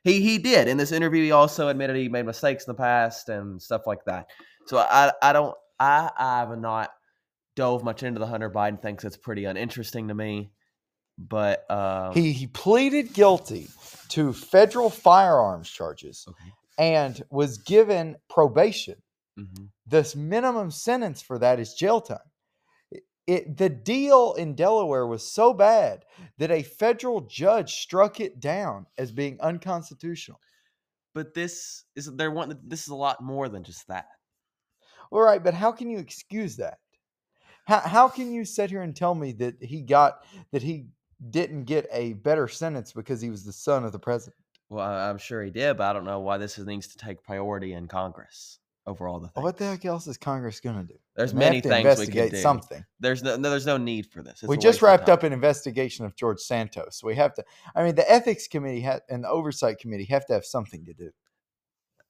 He 0.03 0.21
he 0.21 0.37
did 0.37 0.67
in 0.67 0.77
this 0.77 0.91
interview. 0.91 1.23
He 1.23 1.31
also 1.31 1.69
admitted 1.69 1.95
he 1.95 2.09
made 2.09 2.25
mistakes 2.25 2.65
in 2.65 2.71
the 2.71 2.77
past 2.77 3.29
and 3.29 3.61
stuff 3.61 3.83
like 3.87 4.03
that. 4.05 4.27
So 4.67 4.77
I 4.77 5.11
I 5.21 5.31
don't 5.31 5.55
I 5.79 6.09
I 6.17 6.39
have 6.39 6.57
not 6.57 6.89
dove 7.55 7.83
much 7.83 8.03
into 8.03 8.19
the 8.19 8.27
Hunter 8.27 8.49
Biden 8.49 8.81
thing. 8.81 8.95
'cause 8.95 9.05
it's 9.05 9.17
pretty 9.17 9.45
uninteresting 9.45 10.07
to 10.09 10.13
me. 10.13 10.51
But 11.17 11.65
uh, 11.69 12.11
He 12.13 12.31
he 12.33 12.47
pleaded 12.47 13.13
guilty 13.13 13.67
to 14.09 14.33
federal 14.33 14.89
firearms 14.89 15.69
charges 15.69 16.25
okay. 16.27 16.51
and 16.79 17.23
was 17.29 17.57
given 17.59 18.17
probation. 18.29 19.01
mhm. 19.39 19.69
This 19.85 20.15
minimum 20.15 20.71
sentence 20.71 21.21
for 21.21 21.37
that 21.39 21.59
is 21.59 21.73
jail 21.75 22.01
time. 22.01 22.19
It, 22.91 23.03
it- 23.27 23.57
the 23.57 23.69
deal 23.69 24.33
in 24.33 24.55
Delaware 24.55 25.05
was 25.05 25.29
so 25.31 25.53
bad 25.53 26.03
that 26.39 26.49
a 26.51 26.63
federal 26.63 27.21
judge 27.21 27.73
struck 27.75 28.19
it 28.19 28.39
down 28.39 28.87
as 28.97 29.11
being 29.11 29.39
unconstitutional. 29.41 30.39
But 31.13 31.35
this 31.35 31.83
is 31.95 32.07
they're 32.15 32.31
wanting. 32.31 32.59
This 32.63 32.81
is 32.81 32.87
a 32.87 32.95
lot 32.95 33.21
more 33.21 33.49
than 33.49 33.63
just 33.63 33.87
that. 33.87 34.07
All 35.11 35.21
right, 35.21 35.43
but 35.43 35.53
how 35.53 35.71
can 35.71 35.91
you 35.91 35.99
excuse 35.99 36.55
that? 36.57 36.79
How, 37.65 37.79
how 37.79 38.07
can 38.07 38.31
you 38.33 38.45
sit 38.45 38.69
here 38.69 38.81
and 38.81 38.95
tell 38.95 39.15
me 39.15 39.31
that 39.33 39.61
he 39.61 39.81
got 39.81 40.25
that 40.51 40.61
he 40.63 40.87
didn't 41.29 41.63
get 41.65 41.87
a 41.91 42.13
better 42.13 42.47
sentence 42.47 42.91
because 42.91 43.21
he 43.21 43.29
was 43.29 43.45
the 43.45 43.53
son 43.53 43.85
of 43.85 43.91
the 43.91 43.99
president? 43.99 44.35
Well, 44.69 44.85
I'm 44.85 45.17
sure 45.17 45.43
he 45.43 45.51
did, 45.51 45.77
but 45.77 45.83
I 45.83 45.93
don't 45.93 46.05
know 46.05 46.19
why 46.19 46.37
this 46.37 46.57
needs 46.57 46.87
to 46.87 46.97
take 46.97 47.23
priority 47.23 47.73
in 47.73 47.87
Congress 47.87 48.59
over 48.85 49.07
all 49.07 49.19
the 49.19 49.27
things. 49.29 49.43
What 49.43 49.57
the 49.57 49.65
heck 49.65 49.85
else 49.85 50.07
is 50.07 50.17
Congress 50.17 50.59
going 50.59 50.75
to 50.75 50.93
do? 50.93 50.99
There's 51.15 51.31
They 51.31 51.39
many 51.39 51.61
things 51.61 51.99
we 51.99 52.07
can 52.07 52.29
do. 52.29 52.37
something. 52.37 52.83
There's 52.99 53.23
no, 53.23 53.35
no, 53.35 53.49
there's 53.49 53.65
no 53.65 53.77
need 53.77 54.07
for 54.07 54.21
this. 54.21 54.41
It's 54.41 54.49
we 54.49 54.57
just 54.57 54.81
wrapped 54.81 55.09
up 55.09 55.23
an 55.23 55.31
investigation 55.31 56.05
of 56.05 56.15
George 56.15 56.39
Santos. 56.39 57.01
We 57.03 57.15
have 57.15 57.33
to. 57.35 57.43
I 57.75 57.83
mean, 57.83 57.95
the 57.95 58.09
ethics 58.11 58.47
committee 58.47 58.81
ha- 58.81 58.99
and 59.09 59.23
the 59.23 59.29
oversight 59.29 59.79
committee 59.79 60.05
have 60.05 60.25
to 60.25 60.33
have 60.33 60.45
something 60.45 60.83
to 60.85 60.93
do. 60.93 61.11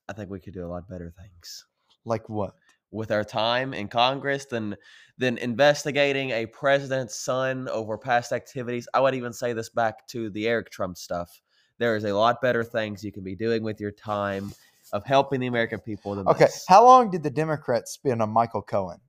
I 0.09 0.13
think 0.13 0.29
we 0.29 0.39
could 0.39 0.53
do 0.53 0.65
a 0.65 0.67
lot 0.67 0.87
better 0.89 1.13
things 1.17 1.65
Like 2.05 2.27
what? 2.29 2.55
With 2.93 3.11
our 3.11 3.23
time 3.23 3.73
in 3.73 3.87
Congress 3.89 4.45
than 4.45 4.75
than 5.17 5.37
investigating 5.37 6.31
a 6.31 6.45
president's 6.47 7.19
son 7.19 7.67
over 7.69 7.97
past 7.97 8.31
activities. 8.31 8.87
I 8.93 8.99
would 8.99 9.13
even 9.15 9.33
say 9.33 9.53
this 9.53 9.69
back 9.69 10.07
to 10.07 10.29
the 10.29 10.47
Eric 10.47 10.69
Trump 10.71 10.97
stuff. 10.97 11.41
There 11.77 11.95
is 11.95 12.03
a 12.05 12.13
lot 12.13 12.41
better 12.41 12.63
things 12.63 13.03
you 13.03 13.11
can 13.11 13.23
be 13.23 13.35
doing 13.35 13.63
with 13.63 13.79
your 13.79 13.91
time 13.91 14.53
of 14.91 15.05
helping 15.05 15.39
the 15.39 15.47
American 15.47 15.79
people 15.79 16.15
than 16.15 16.27
Okay, 16.27 16.45
this. 16.45 16.65
how 16.67 16.83
long 16.85 17.09
did 17.11 17.23
the 17.23 17.29
Democrats 17.29 17.91
spend 17.91 18.21
on 18.21 18.29
Michael 18.29 18.61
Cohen? 18.61 18.99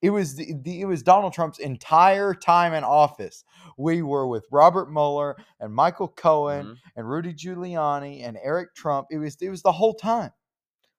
It 0.00 0.10
was 0.10 0.34
the, 0.34 0.52
the 0.62 0.80
it 0.80 0.84
was 0.86 1.02
Donald 1.04 1.32
Trump's 1.32 1.60
entire 1.60 2.34
time 2.34 2.74
in 2.74 2.82
office. 2.82 3.44
We 3.78 4.02
were 4.02 4.26
with 4.26 4.44
Robert 4.50 4.90
Mueller 4.92 5.36
and 5.60 5.72
Michael 5.72 6.08
Cohen 6.08 6.66
Mhm. 6.66 6.76
and 6.96 7.08
Rudy 7.08 7.32
Giuliani 7.34 8.24
and 8.26 8.36
Eric 8.42 8.74
Trump. 8.74 9.06
It 9.12 9.18
was 9.18 9.36
it 9.40 9.48
was 9.48 9.62
the 9.62 9.70
whole 9.72 9.94
time. 9.94 10.32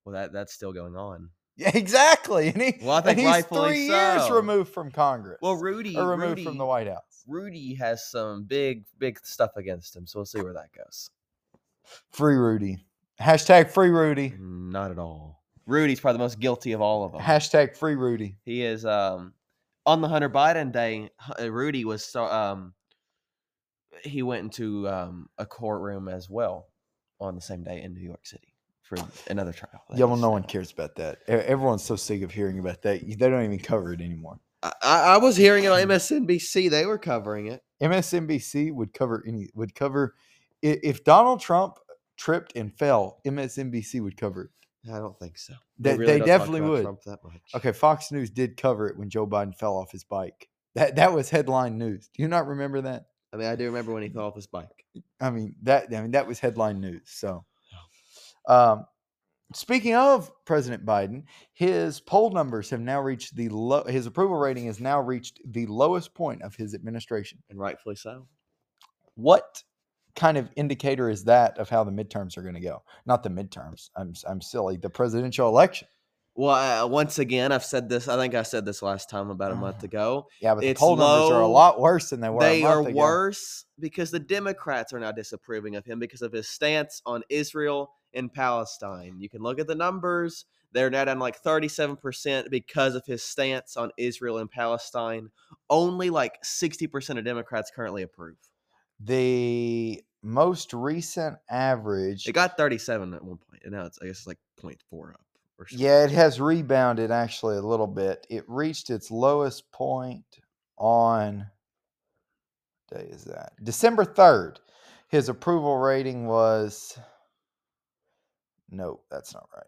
Well, 0.06 0.14
that 0.14 0.32
that's 0.32 0.54
still 0.54 0.72
going 0.74 0.96
on. 0.96 1.30
Yeah, 1.56 1.72
exactly. 1.74 2.48
And, 2.50 2.62
he, 2.62 2.76
Well, 2.82 2.96
I 2.98 3.02
think 3.02 3.20
he's 3.20 3.46
three 3.46 3.86
years 3.88 4.30
removed 4.30 4.74
from 4.74 4.92
Congress. 4.92 5.38
Well, 5.42 5.56
Rudy, 5.56 5.96
or 5.96 6.10
removed 6.10 6.30
Rudy, 6.30 6.44
from 6.44 6.58
the 6.58 6.66
White 6.66 6.88
House. 6.88 7.24
Rudy 7.28 7.76
has 7.76 8.10
some 8.10 8.44
big, 8.44 8.86
big 8.98 9.24
stuff 9.24 9.52
against 9.56 9.96
him, 9.96 10.08
so 10.08 10.20
we'll 10.20 10.26
see 10.26 10.42
where 10.42 10.54
that 10.54 10.72
goes. 10.76 11.10
Free 12.12 12.36
Rudy. 12.36 12.84
Hashtag 13.22 13.70
free 13.70 13.90
Rudy. 13.90 14.34
Not 14.40 14.92
at 14.92 14.98
all. 14.98 15.44
Rudy's 15.66 16.00
probably 16.00 16.18
the 16.18 16.24
most 16.24 16.40
guilty 16.40 16.72
of 16.72 16.82
all 16.82 17.06
of 17.06 17.12
them. 17.12 17.22
Hashtag 17.22 17.78
free 17.78 17.96
Rudy. 17.96 18.36
He 18.44 18.64
is 18.64 18.86
um 18.86 19.34
on 19.86 20.02
the 20.02 20.08
Hunter 20.08 20.30
Biden 20.30 20.72
day. 20.72 21.10
Uh, 21.40 21.52
Rudy 21.52 21.86
was 21.86 22.04
so 22.04 22.26
um 22.26 22.74
he 24.04 24.24
went 24.24 24.44
into 24.44 24.90
um 24.90 25.30
a 25.38 25.46
courtroom 25.46 26.10
as 26.10 26.30
well 26.30 26.68
on 27.20 27.36
the 27.36 27.42
same 27.42 27.64
day 27.64 27.82
in 27.82 27.94
New 27.94 28.02
York 28.02 28.26
City 28.26 28.53
for 28.84 28.98
another 29.30 29.54
trial. 29.54 29.82
that 29.90 29.98
Yeah, 29.98 30.06
well, 30.06 30.16
is 30.16 30.22
no 30.22 30.30
one 30.30 30.44
cares 30.44 30.72
about 30.72 30.96
that. 30.96 31.20
Everyone's 31.28 31.84
so 31.84 31.96
sick 31.96 32.22
of 32.22 32.32
hearing 32.32 32.60
about 32.60 32.82
that. 32.84 33.02
They 33.02 33.16
don't 33.16 33.44
even 33.44 33.60
cover 33.60 33.94
it 33.94 34.02
anymore. 34.02 34.40
I, 34.62 34.72
I 34.82 35.00
I 35.16 35.18
was 35.18 35.36
hearing 35.36 35.64
it 35.64 35.72
on 35.72 35.80
MSNBC. 35.80 36.70
They 36.70 36.86
were 36.86 36.98
covering 36.98 37.48
it. 37.48 37.64
MSNBC 37.82 38.74
would 38.74 38.94
cover 38.94 39.24
any 39.28 39.50
would 39.56 39.76
cover 39.76 40.16
if 40.62 41.04
Donald 41.04 41.42
Trump 41.42 41.78
tripped 42.18 42.56
and 42.56 42.74
fell. 42.74 43.20
MSNBC 43.26 44.02
would 44.02 44.18
cover 44.18 44.44
it. 44.44 44.50
I 44.92 44.98
don't 44.98 45.18
think 45.18 45.38
so. 45.38 45.54
They, 45.80 45.98
really 45.98 46.06
they 46.06 46.20
don't 46.20 46.28
talk 46.28 46.40
definitely 46.40 46.60
about 46.60 46.70
would. 46.72 46.82
Trump 46.84 47.02
that 47.04 47.24
much. 47.24 47.42
Okay, 47.56 47.72
Fox 47.72 48.12
News 48.12 48.30
did 48.30 48.58
cover 48.58 48.88
it 48.88 48.98
when 48.98 49.10
Joe 49.10 49.26
Biden 49.26 49.56
fell 49.56 49.76
off 49.78 49.92
his 49.92 50.04
bike. 50.04 50.50
That 50.76 50.96
that 50.96 51.14
was 51.14 51.30
headline 51.30 51.78
news. 51.78 52.10
Do 52.14 52.22
you 52.22 52.28
not 52.28 52.48
remember 52.48 52.82
that? 52.82 53.06
I 53.32 53.38
mean, 53.38 53.48
I 53.48 53.56
do 53.56 53.66
remember 53.66 53.94
when 53.94 54.04
he 54.04 54.10
fell 54.10 54.26
off 54.26 54.36
his 54.36 54.48
bike. 54.48 54.86
I 55.20 55.30
mean 55.30 55.56
that 55.64 55.94
I 55.94 56.02
mean 56.02 56.12
that 56.12 56.28
was 56.28 56.40
headline 56.40 56.80
news. 56.80 57.02
So, 57.06 57.46
um, 58.48 58.86
speaking 59.54 59.96
of 59.96 60.32
President 60.46 60.86
Biden, 60.86 61.24
his 61.54 62.00
poll 62.00 62.32
numbers 62.32 62.70
have 62.70 62.82
now 62.82 63.02
reached 63.02 63.36
the 63.36 63.50
low. 63.50 63.84
His 63.84 64.06
approval 64.06 64.38
rating 64.38 64.66
has 64.66 64.80
now 64.80 65.00
reached 65.02 65.40
the 65.46 65.66
lowest 65.68 66.14
point 66.14 66.42
of 66.42 66.56
his 66.56 66.74
administration. 66.74 67.40
And 67.50 67.60
rightfully 67.60 67.96
so. 67.96 68.28
What 69.16 69.64
kind 70.16 70.38
of 70.38 70.50
indicator 70.56 71.10
is 71.10 71.24
that 71.26 71.58
of 71.58 71.70
how 71.70 71.84
the 71.84 71.92
midterms 71.92 72.38
are 72.38 72.42
going 72.42 72.56
to 72.56 72.60
go? 72.62 72.84
Not 73.06 73.24
the 73.24 73.30
midterms. 73.30 73.90
I'm 73.96 74.14
I'm 74.28 74.42
silly. 74.42 74.78
The 74.78 74.90
presidential 74.90 75.48
election. 75.48 75.88
Well, 76.36 76.86
uh, 76.86 76.88
once 76.88 77.20
again, 77.20 77.52
I've 77.52 77.64
said 77.64 77.90
this. 77.90 78.08
I 78.08 78.18
think 78.18 78.34
I 78.34 78.42
said 78.42 78.66
this 78.66 78.82
last 78.82 79.08
time 79.08 79.30
about 79.30 79.52
a 79.52 79.56
month 79.56 79.78
Ah, 79.82 79.86
ago. 79.86 80.28
Yeah, 80.42 80.56
but 80.56 80.62
the 80.62 80.70
It's 80.70 80.80
poll 80.80 80.96
numbers 80.96 81.30
are 81.30 81.42
a 81.42 81.48
lot 81.48 81.80
worse 81.80 82.10
than 82.10 82.22
they 82.22 82.30
were. 82.30 82.40
They 82.40 82.64
are 82.64 82.82
ago. 82.82 82.90
worse 82.92 83.66
because 83.80 84.10
the 84.10 84.20
Democrats 84.20 84.94
are 84.94 85.00
now 85.00 85.12
disapproving 85.12 85.76
of 85.76 85.86
him 85.86 86.00
because 86.00 86.24
of 86.24 86.32
his 86.32 86.50
stance 86.50 87.04
on 87.06 87.22
Israel 87.30 87.92
and 88.14 88.32
Palestine. 88.32 89.16
You 89.20 89.30
can 89.30 89.42
look 89.42 89.60
at 89.60 89.68
the 89.68 89.76
numbers. 89.76 90.46
They're 90.72 90.90
now 90.90 91.06
down 91.06 91.20
like 91.20 91.42
37% 91.42 92.50
because 92.50 92.96
of 92.96 93.06
his 93.06 93.24
stance 93.24 93.78
on 93.78 93.92
Israel 93.98 94.40
and 94.40 94.50
Palestine. 94.50 95.30
Only 95.70 96.10
like 96.10 96.42
60% 96.44 97.18
of 97.18 97.26
Democrats 97.26 97.72
currently 97.74 98.02
approve. 98.02 98.38
The 99.00 100.02
most 100.24 100.74
recent 100.74 101.38
average. 101.50 102.28
It 102.28 102.34
got 102.34 102.58
37 102.58 103.14
at 103.14 103.24
one 103.24 103.38
point, 103.38 103.62
and 103.64 103.74
now 103.74 103.86
it's 103.86 104.00
I 104.02 104.06
guess 104.06 104.20
it's 104.20 104.28
like 104.28 104.40
0.4 104.62 105.14
up 105.14 105.22
or 105.60 105.68
something. 105.68 105.86
Yeah, 105.86 106.06
it 106.06 106.12
has 106.12 106.40
rebounded 106.40 107.12
actually 107.12 107.58
a 107.58 107.62
little 107.62 107.88
bit. 107.88 108.26
It 108.30 108.46
reached 108.48 108.90
its 108.90 109.12
lowest 109.12 109.72
point 109.72 110.40
on 110.78 111.48
what 112.90 113.02
day 113.02 113.10
is 113.10 113.26
that? 113.26 113.54
December 113.64 114.06
3rd. 114.06 114.58
His 115.10 115.30
approval 115.30 115.78
rating 115.78 116.26
was 116.26 116.98
No, 118.74 119.02
that's 119.10 119.34
not 119.34 119.48
right. 119.56 119.68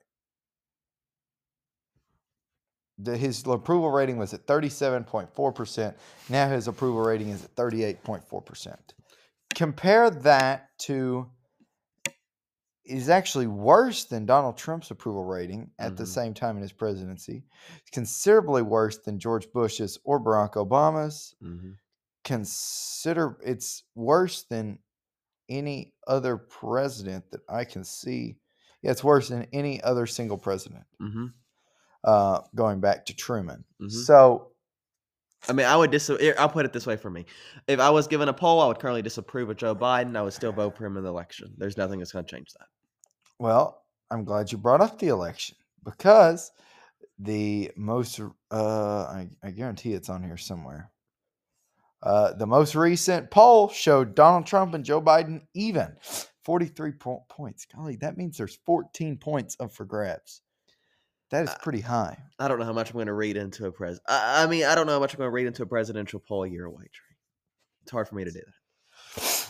The, 2.98 3.18
his 3.18 3.46
approval 3.46 3.92
rating 3.92 4.18
was 4.18 4.34
at 4.34 4.46
37.4%. 4.48 5.96
Now 6.30 6.50
his 6.50 6.68
approval 6.68 7.02
rating 7.02 7.30
is 7.30 7.44
at 7.44 7.56
38.4%. 7.56 8.76
Compare 9.54 10.10
that 10.10 10.70
to 10.80 11.30
is 12.86 13.10
actually 13.10 13.48
worse 13.48 14.04
than 14.06 14.26
Donald 14.28 14.58
Trump's 14.58 14.92
approval 14.92 15.24
rating 15.26 15.72
at 15.80 15.98
the 15.98 16.04
Mhm. 16.04 16.08
same 16.08 16.34
time 16.36 16.56
in 16.56 16.62
his 16.62 16.72
presidency. 16.72 17.44
It's 17.78 17.90
considerably 17.90 18.62
worse 18.62 19.00
than 19.00 19.18
George 19.20 19.52
Bush's 19.52 19.98
or 20.04 20.20
Barack 20.20 20.54
Obama's. 20.54 21.36
Mhm. 21.42 21.78
Consider 22.24 23.38
it's 23.44 23.84
worse 23.96 24.44
than 24.44 24.80
any 25.50 25.96
other 26.08 26.38
president 26.38 27.32
that 27.32 27.42
I 27.50 27.66
can 27.66 27.84
see. 27.84 28.38
Yeah, 28.86 28.92
it's 28.92 29.04
worse 29.04 29.30
than 29.30 29.48
any 29.52 29.82
other 29.82 30.06
single 30.06 30.38
president. 30.38 30.84
Mhm. 31.02 31.34
Uh, 32.04 32.42
going 32.54 32.80
back 32.80 33.08
to 33.08 33.16
Truman. 33.16 33.66
Mhm. 33.82 33.90
So 33.92 34.52
I 35.50 35.54
mean, 35.54 35.66
I 35.66 35.76
would 35.76 35.90
dis. 35.92 36.10
I'll 36.38 36.50
put 36.50 36.66
it 36.66 36.74
this 36.74 36.86
way 36.86 36.96
for 36.96 37.10
me: 37.10 37.26
if 37.68 37.80
I 37.80 37.90
was 37.90 38.08
given 38.08 38.30
a 38.30 38.34
poll, 38.34 38.62
I 38.62 38.68
would 38.68 38.78
currently 38.80 39.02
disapprove 39.02 39.50
of 39.50 39.58
Joe 39.58 39.76
Biden. 39.76 40.16
I 40.16 40.22
would 40.22 40.34
still 40.34 40.52
vote 40.52 40.78
for 40.78 40.86
him 40.86 40.98
in 40.98 41.04
the 41.04 41.10
election. 41.10 41.54
There's 41.58 41.78
nothing 41.78 41.98
that's 42.00 42.12
going 42.12 42.26
to 42.26 42.36
change 42.36 42.54
that. 42.54 42.68
Well, 43.40 43.84
I'm 44.12 44.24
glad 44.24 44.52
you 44.52 44.60
brought 44.60 44.82
up 44.82 45.00
the 45.00 45.08
election 45.08 45.58
because 45.84 46.52
the 47.18 47.72
most, 47.76 48.20
uh, 48.20 49.04
I, 49.04 49.30
I 49.44 49.52
guarantee 49.52 49.94
it's 49.94 50.10
on 50.10 50.24
here 50.24 50.38
somewhere. 50.38 50.92
Uh, 52.04 52.34
the 52.34 52.48
most 52.48 52.76
recent 52.76 53.30
poll 53.32 53.70
showed 53.70 54.14
Donald 54.16 54.46
Trump 54.46 54.74
and 54.74 54.84
Joe 54.86 55.02
Biden 55.02 55.48
even 55.54 55.96
43 56.46 56.92
po- 56.94 57.26
points. 57.28 57.66
Golly, 57.66 57.96
that 57.98 58.18
means 58.18 58.38
there's 58.38 58.58
14 58.66 59.18
points 59.18 59.58
up 59.60 59.72
for 59.72 59.84
grabs. 59.86 60.42
That 61.32 61.44
is 61.44 61.56
pretty 61.64 61.82
high. 61.82 62.18
I 62.38 62.48
don't 62.48 62.60
know 62.60 62.66
how 62.66 62.74
much 62.74 62.92
I'm 62.92 62.96
going 62.96 63.08
to 63.08 63.14
read 63.14 63.36
into 63.36 63.66
a 63.66 63.72
pres. 63.72 64.00
I, 64.08 64.44
I 64.44 64.48
mean, 64.48 64.64
I 64.64 64.76
don't 64.76 64.86
know 64.86 64.94
how 64.94 65.00
much 65.00 65.14
I'm 65.14 65.18
going 65.18 65.28
to 65.28 65.34
read 65.34 65.48
into 65.48 65.64
a 65.64 65.66
presidential 65.66 66.20
poll 66.20 66.44
a 66.44 66.48
year 66.48 66.66
away. 66.66 66.86
It's 67.82 67.92
hard 67.92 68.08
for 68.08 68.14
me 68.16 68.24
to 68.26 68.32
do 68.32 68.40
that. 68.40 69.48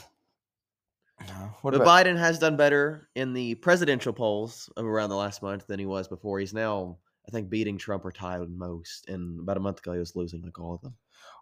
Uh, 1.21 1.49
What 1.61 1.71
but 1.71 1.81
about 1.81 2.05
Biden 2.05 2.17
has 2.17 2.39
done 2.39 2.55
better 2.55 3.09
in 3.15 3.33
the 3.33 3.55
presidential 3.55 4.13
polls 4.13 4.69
of 4.77 4.85
around 4.85 5.09
the 5.09 5.15
last 5.15 5.41
month 5.41 5.67
than 5.67 5.79
he 5.79 5.85
was 5.85 6.07
before. 6.07 6.39
He's 6.39 6.53
now, 6.53 6.97
I 7.27 7.31
think, 7.31 7.49
beating 7.49 7.77
Trump 7.77 8.05
or 8.05 8.11
tied 8.11 8.49
most. 8.49 9.09
And 9.09 9.39
about 9.41 9.57
a 9.57 9.61
month 9.61 9.79
ago, 9.79 9.93
he 9.93 9.99
was 9.99 10.15
losing 10.15 10.41
like 10.43 10.59
all 10.59 10.75
of 10.75 10.81
them. 10.81 10.95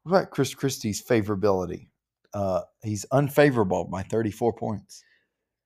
what 0.04 0.18
about 0.18 0.32
Chris 0.32 0.54
Christie's 0.56 1.02
favorability? 1.02 1.90
Uh, 2.34 2.62
he's 2.84 3.06
unfavorable 3.12 3.86
by 3.86 4.02
34 4.02 4.54
points. 4.54 5.04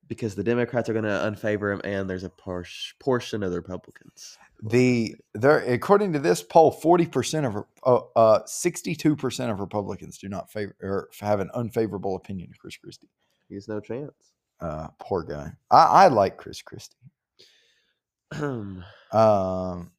Because 0.08 0.36
the 0.36 0.44
Democrats 0.44 0.88
are 0.88 0.94
going 0.94 1.04
to 1.04 1.10
unfavor 1.10 1.74
him, 1.74 1.82
and 1.84 2.10
there's 2.10 2.24
a 2.24 2.30
por- 2.30 2.66
portion 3.00 3.44
of 3.44 3.52
the 3.52 3.58
Republicans. 3.58 4.38
The 4.64 5.16
there 5.34 5.60
according 5.60 6.14
to 6.14 6.20
this 6.20 6.42
poll, 6.42 6.72
forty 6.72 7.06
percent 7.06 7.46
of 7.46 7.64
uh, 7.86 8.00
uh, 8.16 8.40
sixty-two 8.46 9.16
percent 9.16 9.52
of 9.52 9.60
Republicans 9.60 10.18
do 10.18 10.30
not 10.30 10.50
favor 10.50 10.76
or 10.82 11.10
have 11.20 11.40
an 11.40 11.50
unfavorable 11.54 12.16
opinion 12.16 12.50
of 12.52 12.58
Chris 12.60 12.78
Christie. 12.78 13.10
He 13.50 13.56
has 13.56 13.68
no 13.68 13.80
chance. 13.80 14.14
Uh, 14.60 14.88
poor 15.00 15.24
guy. 15.24 15.52
I, 15.70 15.84
I 15.84 16.08
like 16.08 16.38
Chris 16.38 16.62
Christie. 16.62 16.98
Um, 19.14 19.92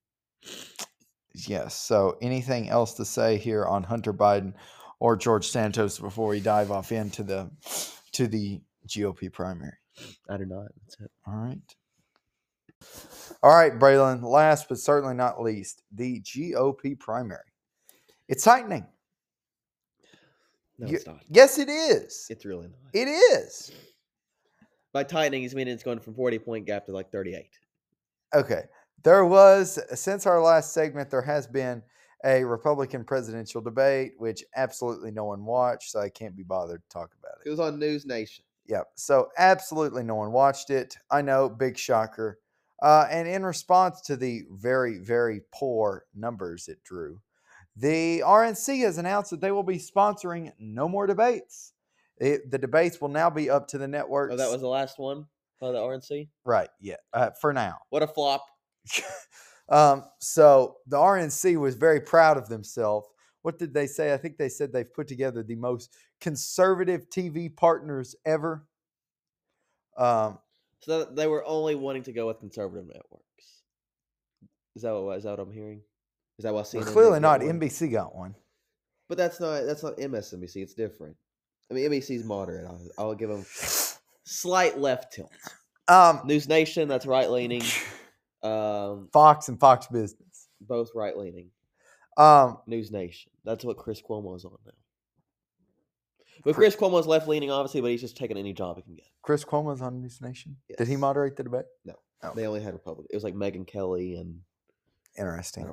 yes. 1.33 1.75
So, 1.75 2.19
anything 2.21 2.69
else 2.69 2.93
to 2.95 3.07
say 3.07 3.39
here 3.39 3.65
on 3.65 3.83
Hunter 3.83 4.13
Biden 4.13 4.53
or 5.01 5.17
George 5.17 5.49
Santos 5.49 5.99
before 5.99 6.29
we 6.29 6.41
dive 6.41 6.71
off 6.71 6.93
into 6.93 7.23
the 7.23 7.51
to 8.13 8.27
the 8.27 8.61
GOP 8.87 9.33
primary? 9.33 9.73
I 10.29 10.37
do 10.37 10.45
not. 10.47 10.67
That's 10.83 11.01
it. 11.01 11.11
All 11.27 11.35
right. 11.35 11.59
All 13.43 13.55
right, 13.55 13.79
Braylon. 13.79 14.23
Last 14.23 14.69
but 14.69 14.79
certainly 14.79 15.15
not 15.15 15.43
least, 15.43 15.83
the 15.93 16.21
GOP 16.21 16.99
primary. 16.99 17.41
It's 18.29 18.45
tightening. 18.45 18.87
No, 20.79 20.87
You- 20.89 20.97
it's 20.97 21.07
not. 21.07 21.25
Yes, 21.29 21.59
it 21.59 21.69
is. 21.69 22.27
It's 22.31 22.45
really 22.45 22.69
not. 22.69 22.91
It 22.93 23.09
is. 23.09 23.73
By 24.93 25.05
tightening, 25.05 25.43
he's 25.43 25.55
meaning 25.55 25.75
it's 25.75 25.83
going 25.83 25.99
from 26.01 26.15
40 26.15 26.39
point 26.39 26.67
gap 26.67 26.87
to 26.87 26.93
like 26.93 27.11
38. 27.11 27.49
Okay. 28.35 28.63
There 29.05 29.25
was, 29.25 29.79
since 29.99 30.27
our 30.27 30.41
last 30.43 30.73
segment, 30.73 31.11
there 31.11 31.23
has 31.23 31.47
been 31.47 31.83
a 32.25 32.43
Republican 32.45 33.05
presidential 33.05 33.61
debate, 33.61 34.13
which 34.19 34.43
absolutely 34.57 35.11
no 35.13 35.25
one 35.25 35.45
watched, 35.45 35.91
so 35.93 36.01
I 36.01 36.09
can't 36.09 36.37
be 36.37 36.43
bothered 36.43 36.83
to 36.83 36.89
talk 36.89 37.13
about 37.21 37.35
It 37.45 37.49
it. 37.49 37.51
was 37.51 37.61
on 37.61 37.79
News 37.79 38.07
Nation. 38.07 38.45
Yep. 38.69 38.87
So 38.97 39.29
absolutely 39.39 40.03
no 40.03 40.15
one 40.15 40.33
watched 40.33 40.71
it. 40.71 40.97
I 41.11 41.23
know, 41.23 41.49
big 41.49 41.79
shocker. 41.79 42.39
Uh, 42.81 43.07
and 43.11 43.27
in 43.27 43.45
response 43.45 44.03
to 44.03 44.17
the 44.17 44.43
very, 44.51 44.99
very 44.99 45.41
poor 45.53 46.05
numbers 46.15 46.69
it 46.69 46.83
drew, 46.85 47.21
the 47.77 48.21
RNC 48.21 48.83
has 48.83 48.99
announced 48.99 49.31
that 49.31 49.41
they 49.41 49.51
will 49.51 49.63
be 49.63 49.79
sponsoring 49.79 50.53
no 50.59 50.89
more 50.89 51.07
debates. 51.07 51.73
It, 52.19 52.51
the 52.51 52.59
debates 52.59 53.01
will 53.01 53.09
now 53.09 53.31
be 53.31 53.49
up 53.51 53.69
to 53.69 53.79
the 53.79 53.89
networks. 53.89 54.35
Oh, 54.35 54.37
that 54.37 54.51
was 54.51 54.61
the 54.61 54.69
last 54.69 54.99
one 54.99 55.27
by 55.61 55.73
the 55.73 55.79
RNC? 55.79 56.29
right. 56.45 56.69
Yeah. 56.81 56.97
Uh, 57.13 57.31
for 57.41 57.53
now. 57.53 57.79
What 57.91 58.03
a 58.03 58.07
flop. 58.07 58.45
um, 59.69 60.05
so 60.21 60.77
the 60.87 60.97
RNC 60.97 61.59
was 61.59 61.75
very 61.75 62.01
proud 62.01 62.37
of 62.37 62.49
themselves. 62.49 63.09
What 63.43 63.59
did 63.59 63.73
they 63.73 63.87
say? 63.87 64.13
I 64.13 64.17
think 64.17 64.37
they 64.37 64.49
said 64.49 64.73
they've 64.73 64.93
put 64.93 65.09
together 65.09 65.43
the 65.43 65.55
most 65.55 65.95
conservative 66.21 67.09
TV 67.09 67.55
partners 67.55 68.15
ever. 68.25 68.67
Um, 69.97 70.39
So 70.81 71.05
they 71.05 71.27
were 71.27 71.45
only 71.45 71.75
wanting 71.75 72.03
to 72.05 72.13
go 72.13 72.27
with 72.27 72.39
conservative 72.41 72.87
networks. 72.87 73.25
Is 74.77 74.83
that 74.83 74.93
what 74.95 75.19
is 75.19 75.25
that 75.25 75.31
what 75.31 75.41
I'm 75.41 75.53
hearing? 75.53 75.81
Is 76.39 76.45
that 76.45 76.55
what 76.55 76.67
CNN? 76.67 76.81
didn't 76.81 76.93
clearly 76.93 77.21
not. 77.21 77.43
one? 77.43 77.61
NBC 77.61 77.91
got 77.91 78.15
one. 78.15 78.35
But 79.09 79.19
that's 79.19 79.41
not 79.41 79.63
that's 79.65 79.83
not 79.83 79.97
MSNBC. 79.97 80.57
It's 80.57 80.75
different. 80.75 81.17
I 81.71 81.75
mean, 81.75 81.91
NBC's 81.91 82.25
moderate. 82.25 82.65
I'll, 82.67 82.81
I'll 82.99 83.15
give 83.15 83.29
them 83.29 83.45
slight 84.25 84.79
left 84.79 85.13
tilt. 85.13 85.31
Um, 85.89 86.21
News 86.25 86.49
Nation, 86.49 86.89
that's 86.89 87.07
right 87.07 87.31
leaning. 87.31 87.63
Um, 88.41 89.09
Fox 89.13 89.49
and 89.49 89.59
Fox 89.59 89.89
Business. 89.89 90.49
both 90.61 90.91
right 90.95 91.17
leaning. 91.19 91.51
Um, 92.19 92.59
News 92.67 92.91
Nation. 92.91 93.31
That's 93.45 93.65
what 93.65 93.77
Chris 93.77 94.03
Cuomo's 94.03 94.45
on 94.45 94.57
now. 94.67 94.73
But 96.45 96.55
Chris 96.55 96.77
Cuomo's 96.77 97.07
left 97.07 97.27
leaning, 97.29 97.51
obviously, 97.51 97.81
but 97.81 97.91
he's 97.91 98.01
just 98.01 98.17
taking 98.17 98.37
any 98.37 98.53
job 98.53 98.77
he 98.77 98.83
can 98.83 98.95
get. 98.95 99.07
Chris 99.23 99.45
Cuomo's 99.45 99.81
on 99.83 100.01
News 100.01 100.21
Nation. 100.21 100.57
Did 100.77 100.89
he 100.89 100.97
moderate 100.97 101.37
the 101.37 101.43
debate? 101.45 101.65
Oh. 102.23 102.33
They 102.35 102.47
only 102.47 102.61
had 102.61 102.73
Republic. 102.73 103.07
It 103.11 103.17
was 103.17 103.25
like 103.25 103.35
Megyn 103.35 103.67
Kelly 103.67 104.17
and 104.17 104.41
Interesting. 105.19 105.69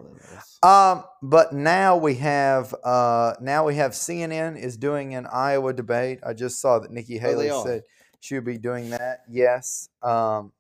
Um, 0.64 1.04
but 1.22 1.54
now 1.54 1.98
we 1.98 2.16
have 2.16 2.74
uh 2.84 3.36
now 3.40 3.66
we 3.66 3.76
have 3.76 3.92
CNN 3.92 4.58
is 4.60 4.76
doing 4.76 5.14
an 5.14 5.28
Iowa 5.28 5.72
debate. 5.72 6.20
I 6.26 6.34
just 6.34 6.60
saw 6.60 6.80
that 6.80 6.90
Nikki 6.90 7.18
Oh, 7.18 7.22
Haley 7.22 7.52
said 7.64 7.84
she 8.22 8.34
would 8.36 8.46
be 8.46 8.58
doing 8.58 8.90
that. 8.90 9.20
Yes. 9.30 9.90
Um 10.02 10.52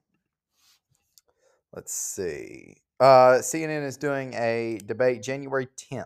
let's 1.73 1.93
see. 1.93 2.77
Uh 2.99 3.39
CNN 3.41 3.85
is 3.85 3.97
doing 3.97 4.33
a 4.35 4.79
debate 4.85 5.21
January 5.21 5.67
10th. 5.91 6.05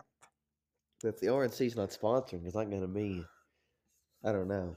If 1.04 1.18
the 1.20 1.28
RNC's 1.28 1.76
not 1.76 1.90
sponsoring, 1.90 2.44
it's 2.44 2.54
not 2.54 2.68
going 2.68 2.82
to 2.82 2.88
be. 2.88 3.24
I 4.24 4.32
don't 4.32 4.48
know. 4.48 4.76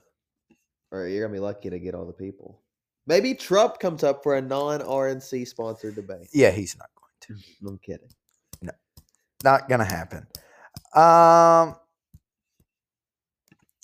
Or 0.92 1.08
you're 1.08 1.22
going 1.28 1.34
to 1.34 1.38
be 1.38 1.44
lucky 1.44 1.70
to 1.70 1.80
get 1.80 1.96
all 1.96 2.06
the 2.06 2.14
people. 2.14 2.62
Maybe 3.06 3.34
Trump 3.34 3.80
comes 3.80 4.04
up 4.04 4.24
for 4.24 4.38
a 4.38 4.42
non 4.42 4.80
RNC 4.80 5.48
sponsored 5.48 5.96
debate. 5.96 6.30
Yeah, 6.34 6.52
he's 6.52 6.78
not 6.78 6.90
going 6.96 7.38
to. 7.40 7.46
I'm 7.68 7.78
kidding. 7.80 8.10
No, 8.62 8.72
not 9.44 9.68
gonna 9.68 9.84
happen. 9.84 10.28
Um 10.96 11.76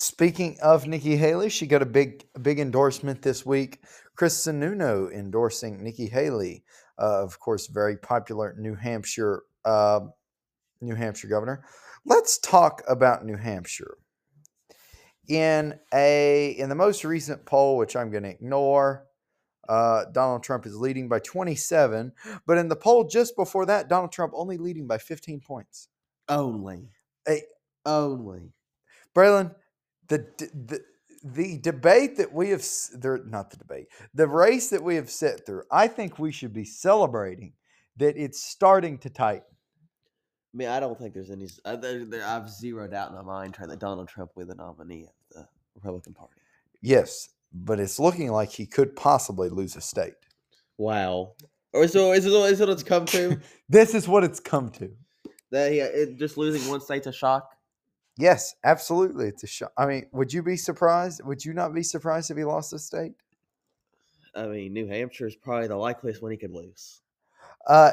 Speaking 0.02 0.56
of 0.62 0.86
Nikki 0.86 1.16
Haley, 1.16 1.50
she 1.50 1.66
got 1.66 1.82
a 1.82 1.86
big, 1.86 2.24
big 2.40 2.58
endorsement 2.58 3.20
this 3.20 3.44
week. 3.44 3.80
Chris 4.16 4.46
Sununu 4.46 5.12
endorsing 5.12 5.84
Nikki 5.84 6.06
Haley, 6.06 6.64
uh, 7.00 7.22
of 7.22 7.38
course, 7.40 7.66
very 7.66 7.96
popular 7.96 8.54
New 8.58 8.74
Hampshire, 8.74 9.42
uh, 9.64 10.00
New 10.80 10.94
Hampshire 10.94 11.28
governor. 11.28 11.64
Let's 12.04 12.38
talk 12.38 12.82
about 12.88 13.24
New 13.24 13.36
Hampshire. 13.36 13.98
In 15.28 15.78
a 15.94 16.56
in 16.58 16.68
the 16.68 16.74
most 16.74 17.04
recent 17.04 17.44
poll, 17.46 17.76
which 17.76 17.94
I'm 17.94 18.10
going 18.10 18.24
to 18.24 18.30
ignore, 18.30 19.06
uh, 19.68 20.06
Donald 20.12 20.42
Trump 20.42 20.66
is 20.66 20.76
leading 20.76 21.08
by 21.08 21.20
27. 21.20 22.12
But 22.46 22.58
in 22.58 22.68
the 22.68 22.76
poll 22.76 23.04
just 23.04 23.36
before 23.36 23.66
that, 23.66 23.88
Donald 23.88 24.10
Trump 24.10 24.32
only 24.34 24.58
leading 24.58 24.88
by 24.88 24.98
15 24.98 25.40
points. 25.40 25.88
Only. 26.28 26.88
Hey. 27.26 27.42
Only. 27.86 28.52
Braylon, 29.14 29.54
the 30.08 30.26
the 30.38 30.82
the 31.22 31.58
debate 31.58 32.16
that 32.16 32.32
we 32.32 32.48
have 32.50 32.64
there 32.94 33.18
not 33.26 33.50
the 33.50 33.56
debate 33.56 33.86
the 34.14 34.26
race 34.26 34.70
that 34.70 34.82
we 34.82 34.94
have 34.96 35.10
set 35.10 35.44
through 35.44 35.62
i 35.70 35.86
think 35.86 36.18
we 36.18 36.32
should 36.32 36.52
be 36.52 36.64
celebrating 36.64 37.52
that 37.96 38.16
it's 38.16 38.42
starting 38.42 38.96
to 38.98 39.10
tighten 39.10 39.44
I 40.52 40.56
mean, 40.56 40.68
I 40.68 40.80
don't 40.80 40.98
think 40.98 41.14
there's 41.14 41.30
any. 41.30 41.44
s- 41.44 41.60
Uh, 41.64 41.76
there, 41.76 42.04
there, 42.04 42.26
I've 42.26 42.50
zero 42.50 42.88
doubt 42.88 43.10
in 43.10 43.14
my 43.14 43.22
mind 43.22 43.54
trying 43.54 43.68
that 43.68 43.78
Donald 43.78 44.08
Trump 44.08 44.32
will 44.34 44.44
be 44.44 44.48
the 44.48 44.56
nominee 44.56 45.04
of 45.04 45.12
the 45.30 45.46
Republican 45.76 46.12
Party. 46.14 46.34
yes 46.82 47.28
but 47.52 47.78
it's 47.78 47.98
looking 48.00 48.30
like 48.32 48.50
he 48.50 48.66
could 48.66 48.96
possibly 48.96 49.48
lose 49.48 49.76
a 49.76 49.80
state 49.80 50.14
Wow. 50.78 51.34
Or 51.72 51.86
so 51.86 52.12
is 52.12 52.24
it? 52.26 52.32
Is 52.32 52.60
it 52.60 52.64
what 52.64 52.72
it's 52.72 52.82
come 52.82 53.04
to? 53.06 53.38
this 53.68 53.94
is 53.94 54.08
what 54.08 54.24
it's 54.24 54.40
come 54.40 54.70
to 54.70 54.90
that 55.52 55.70
he 55.70 55.78
it, 55.80 56.16
just 56.18 56.36
losing 56.36 56.68
one 56.70 56.80
state's 56.80 57.06
a 57.06 57.12
shock. 57.12 57.48
Yes 58.20 58.54
absolutely 58.64 59.26
it's 59.26 59.42
a 59.42 59.46
shock 59.46 59.72
i 59.76 59.86
mean 59.86 60.06
would 60.12 60.32
you 60.32 60.42
be 60.42 60.56
surprised 60.56 61.20
would 61.24 61.44
you 61.44 61.52
not 61.52 61.74
be 61.74 61.82
surprised 61.82 62.30
if 62.30 62.36
he 62.36 62.44
lost 62.44 62.72
a 62.72 62.78
state 62.78 63.12
I 64.34 64.46
mean, 64.46 64.72
New 64.72 64.86
Hampshire 64.86 65.26
is 65.26 65.36
probably 65.36 65.68
the 65.68 65.76
likeliest 65.76 66.22
one 66.22 66.30
he 66.30 66.36
could 66.36 66.52
lose. 66.52 67.00
Uh, 67.66 67.92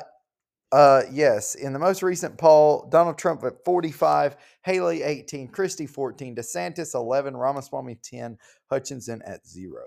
uh, 0.71 1.03
yes. 1.11 1.55
In 1.55 1.73
the 1.73 1.79
most 1.79 2.03
recent 2.03 2.37
poll, 2.37 2.87
Donald 2.91 3.17
Trump 3.17 3.43
at 3.43 3.63
45, 3.63 4.35
Haley 4.63 5.03
18, 5.03 5.47
Christie 5.47 5.87
14, 5.87 6.35
DeSantis 6.35 6.93
11, 6.93 7.35
Ramaswamy 7.35 7.97
10, 8.03 8.37
Hutchinson 8.69 9.21
at 9.25 9.47
zero. 9.47 9.85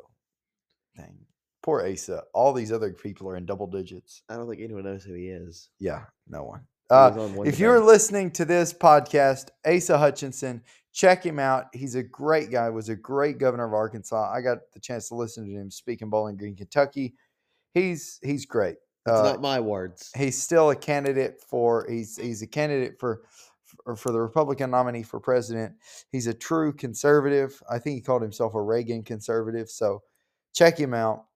Dang. 0.96 1.18
Poor 1.62 1.86
Asa. 1.86 2.22
All 2.32 2.52
these 2.52 2.72
other 2.72 2.92
people 2.92 3.28
are 3.28 3.36
in 3.36 3.44
double 3.44 3.66
digits. 3.66 4.22
I 4.28 4.36
don't 4.36 4.48
think 4.48 4.62
anyone 4.62 4.84
knows 4.84 5.04
who 5.04 5.12
he 5.12 5.28
is. 5.28 5.68
Yeah, 5.78 6.04
no 6.26 6.44
one. 6.44 6.62
Uh, 6.90 7.28
if 7.44 7.58
you're 7.58 7.80
listening 7.80 8.30
to 8.32 8.44
this 8.44 8.72
podcast, 8.72 9.48
Asa 9.66 9.96
Hutchinson, 9.96 10.62
check 10.92 11.24
him 11.24 11.38
out. 11.38 11.66
He's 11.72 11.94
a 11.94 12.02
great 12.02 12.50
guy. 12.50 12.68
Was 12.70 12.88
a 12.88 12.96
great 12.96 13.38
governor 13.38 13.66
of 13.66 13.72
Arkansas. 13.74 14.32
I 14.32 14.40
got 14.40 14.58
the 14.72 14.80
chance 14.80 15.08
to 15.08 15.14
listen 15.14 15.46
to 15.46 15.52
him 15.52 15.70
speak 15.70 16.02
in 16.02 16.10
Bowling 16.10 16.36
Green, 16.36 16.56
Kentucky. 16.56 17.14
He's 17.74 18.18
he's 18.22 18.44
great. 18.46 18.76
it's 19.06 19.16
Uh, 19.18 19.22
not 19.22 19.40
my 19.40 19.60
words. 19.60 20.10
he's 20.16 20.40
still 20.42 20.70
a 20.70 20.76
candidate 20.76 21.40
for 21.48 21.86
he's 21.88 22.16
he's 22.16 22.42
a 22.42 22.46
candidate 22.46 22.98
for 22.98 23.22
for, 23.84 23.94
for 23.94 24.10
the 24.10 24.20
Republican 24.20 24.72
nominee 24.72 25.04
for 25.04 25.20
president. 25.20 25.74
He's 26.10 26.26
a 26.26 26.34
true 26.34 26.72
conservative. 26.72 27.62
I 27.70 27.78
think 27.78 27.94
he 27.94 28.00
called 28.00 28.22
himself 28.22 28.54
a 28.54 28.60
Reagan 28.60 29.04
conservative. 29.04 29.68
So 29.70 30.02
check 30.54 30.76
him 30.76 30.92
out. 30.92 31.26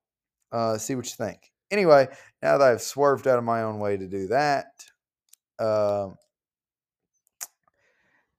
Uh, 0.50 0.76
see 0.78 0.96
what 0.96 1.06
you 1.06 1.12
think. 1.16 1.52
Anyway, 1.70 2.08
now 2.42 2.58
that 2.58 2.68
I've 2.72 2.82
swerved 2.82 3.28
out 3.28 3.38
of 3.38 3.44
my 3.44 3.62
own 3.62 3.78
way 3.78 3.96
to 3.96 4.08
do 4.08 4.26
that, 4.28 4.66
um, 5.58 6.16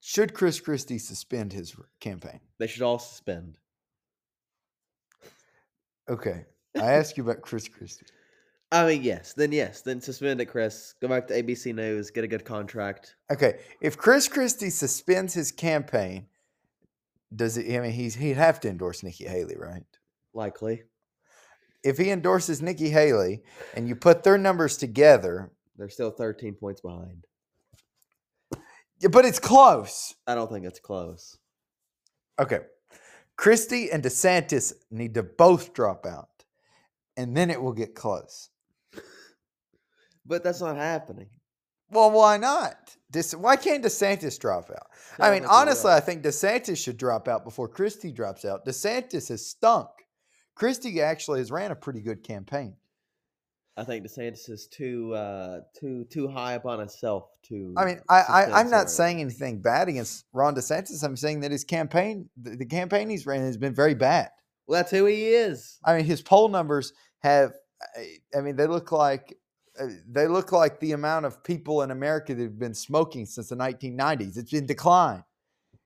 should 0.00 0.34
Chris 0.34 0.60
Christie 0.60 0.98
suspend 0.98 1.52
his 1.52 1.74
campaign? 2.00 2.40
They 2.58 2.66
should 2.66 2.82
all 2.82 2.98
suspend. 2.98 3.58
Okay, 6.08 6.44
I 6.76 6.92
asked 6.92 7.16
you 7.16 7.24
about 7.24 7.42
Chris 7.42 7.68
Christie. 7.68 8.06
I 8.72 8.86
mean, 8.86 9.02
yes. 9.02 9.32
Then 9.32 9.52
yes. 9.52 9.82
Then 9.82 10.00
suspend 10.00 10.40
it, 10.40 10.46
Chris. 10.46 10.94
Go 11.00 11.08
back 11.08 11.28
to 11.28 11.42
ABC 11.42 11.74
News. 11.74 12.10
Get 12.10 12.24
a 12.24 12.28
good 12.28 12.44
contract. 12.44 13.16
Okay, 13.32 13.60
if 13.80 13.96
Chris 13.96 14.28
Christie 14.28 14.70
suspends 14.70 15.34
his 15.34 15.52
campaign, 15.52 16.26
does 17.34 17.56
it? 17.56 17.72
I 17.74 17.80
mean, 17.80 17.92
he's 17.92 18.14
he'd 18.14 18.36
have 18.36 18.60
to 18.60 18.68
endorse 18.68 19.02
Nikki 19.02 19.24
Haley, 19.24 19.56
right? 19.56 19.84
Likely. 20.34 20.82
If 21.84 21.98
he 21.98 22.10
endorses 22.10 22.60
Nikki 22.60 22.90
Haley 22.90 23.42
and 23.74 23.88
you 23.88 23.94
put 23.94 24.24
their 24.24 24.38
numbers 24.38 24.76
together, 24.76 25.52
They're 25.76 25.88
still 25.88 26.10
13 26.10 26.54
points 26.54 26.80
behind. 26.80 27.24
yeah, 29.00 29.08
but 29.10 29.24
it's 29.24 29.38
close. 29.38 30.14
I 30.26 30.34
don't 30.34 30.50
think 30.50 30.64
it's 30.64 30.80
close. 30.80 31.38
Okay, 32.38 32.60
Christie 33.36 33.90
and 33.90 34.02
DeSantis 34.02 34.72
need 34.90 35.14
to 35.14 35.22
both 35.22 35.72
drop 35.74 36.06
out, 36.06 36.44
and 37.16 37.36
then 37.36 37.50
it 37.50 37.60
will 37.60 37.72
get 37.72 37.94
close. 37.94 38.50
But 40.24 40.42
that's 40.42 40.60
not 40.60 40.76
happening. 40.76 41.28
Well, 41.90 42.10
why 42.10 42.36
not? 42.36 42.96
Why 43.36 43.56
can't 43.56 43.84
DeSantis 43.84 44.38
drop 44.38 44.70
out? 44.70 44.88
I 45.20 45.30
mean, 45.30 45.44
honestly. 45.48 45.92
I 45.92 46.00
think 46.00 46.22
DeSantis 46.22 46.82
should 46.82 46.96
drop 46.96 47.28
out 47.28 47.44
before 47.44 47.68
Christie 47.68 48.12
drops 48.12 48.44
out. 48.44 48.66
DeSantis 48.66 49.28
has 49.28 49.46
stunk. 49.46 49.88
Christie 50.54 51.00
actually 51.00 51.38
has 51.38 51.50
ran 51.50 51.70
a 51.70 51.76
pretty 51.76 52.00
good 52.00 52.24
campaign. 52.24 52.74
I 53.76 53.84
think 53.84 54.06
DeSantis 54.06 54.48
is 54.48 54.66
too 54.68 55.12
uh 55.14 55.60
too 55.78 56.04
too 56.04 56.28
high 56.28 56.54
upon 56.54 56.78
himself 56.78 57.28
to. 57.48 57.74
I 57.76 57.84
mean, 57.84 58.00
I, 58.08 58.20
I 58.20 58.60
I'm 58.60 58.70
not 58.70 58.90
saying 58.90 59.20
anything 59.20 59.60
bad 59.60 59.88
against 59.88 60.24
Ron 60.32 60.54
DeSantis. 60.54 61.02
I'm 61.04 61.16
saying 61.16 61.40
that 61.40 61.50
his 61.50 61.64
campaign, 61.64 62.28
the, 62.40 62.56
the 62.56 62.64
campaign 62.66 63.10
he's 63.10 63.26
ran, 63.26 63.42
has 63.42 63.56
been 63.58 63.74
very 63.74 63.94
bad. 63.94 64.30
Well, 64.66 64.80
that's 64.80 64.90
who 64.90 65.04
he 65.04 65.26
is. 65.28 65.78
I 65.84 65.96
mean, 65.96 66.06
his 66.06 66.22
poll 66.22 66.48
numbers 66.48 66.92
have. 67.20 67.52
I- 67.94 68.16
I 68.36 68.40
mean, 68.40 68.56
they 68.56 68.66
look 68.66 68.90
like 68.92 69.36
uh, 69.78 69.86
they 70.08 70.26
look 70.26 70.52
like 70.52 70.80
the 70.80 70.92
amount 70.92 71.26
of 71.26 71.44
people 71.44 71.82
in 71.82 71.90
America 71.90 72.34
that 72.34 72.42
have 72.42 72.58
been 72.58 72.74
smoking 72.74 73.26
since 73.26 73.50
the 73.50 73.56
1990s. 73.56 74.38
It's 74.38 74.52
in 74.52 74.64
decline. 74.66 75.24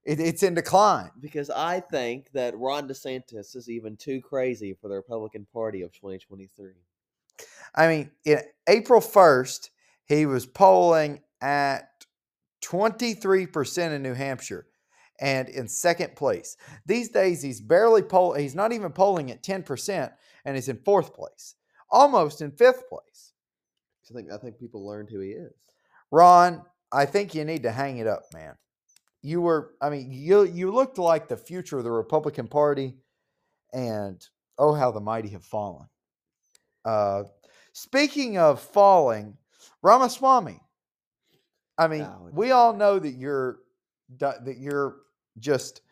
It, 0.05 0.20
it's 0.20 0.42
in 0.42 0.55
decline. 0.55 1.11
Because 1.20 1.50
I 1.50 1.81
think 1.81 2.31
that 2.33 2.57
Ron 2.57 2.88
DeSantis 2.88 3.55
is 3.57 3.68
even 3.68 3.96
too 3.96 4.20
crazy 4.20 4.74
for 4.81 4.88
the 4.88 4.94
Republican 4.94 5.46
Party 5.53 5.83
of 5.83 5.92
2023. 5.92 6.70
I 7.74 7.88
mean, 7.88 8.11
in 8.24 8.40
April 8.68 9.00
1st, 9.00 9.70
he 10.07 10.26
was 10.26 10.46
polling 10.46 11.20
at 11.40 11.88
23% 12.64 13.92
in 13.92 14.03
New 14.03 14.14
Hampshire 14.14 14.66
and 15.20 15.48
in 15.48 15.68
second 15.68 16.16
place. 16.16 16.57
These 16.87 17.11
days, 17.11 17.42
he's 17.42 17.61
barely 17.61 18.03
poll. 18.03 18.35
He's 18.35 18.55
not 18.55 18.72
even 18.72 18.92
polling 18.92 19.31
at 19.31 19.42
10% 19.42 20.11
and 20.44 20.57
he's 20.57 20.68
in 20.68 20.79
fourth 20.79 21.14
place, 21.14 21.55
almost 21.90 22.40
in 22.40 22.50
fifth 22.50 22.88
place. 22.88 23.33
I 24.11 24.14
think 24.14 24.33
I 24.33 24.38
think 24.38 24.59
people 24.59 24.87
learned 24.87 25.09
who 25.11 25.20
he 25.20 25.31
is. 25.31 25.53
Ron, 26.11 26.62
I 26.92 27.07
think 27.07 27.35
you 27.35 27.44
need 27.44 27.62
to 27.62 27.70
hang 27.70 27.98
it 27.98 28.07
up, 28.07 28.24
man. 28.33 28.55
You 29.22 29.40
were, 29.40 29.74
I 29.81 29.90
mean, 29.90 30.11
you 30.11 30.44
you 30.44 30.72
looked 30.72 30.98
like 30.98 31.29
the 31.29 31.37
future 31.37 31.79
of 31.79 31.85
the 31.85 31.92
Republican 31.92 32.48
Party, 32.48 32.96
and 33.72 34.20
oh, 34.59 34.74
how 34.74 34.90
the 34.90 35.00
mighty 35.00 35.29
have 35.29 35.44
fallen. 35.44 35.87
Uh, 36.84 37.24
speaking 37.72 38.38
of 38.38 38.60
falling, 38.60 39.36
Ramaswamy. 39.82 40.60
I 41.78 41.88
mean, 41.88 42.00
No, 42.00 42.28
we 42.32 42.50
all 42.50 42.74
know 42.74 42.98
that 42.98 43.14
you're 43.14 43.60
that 44.18 44.58
you're 44.58 44.96
just 45.38 45.82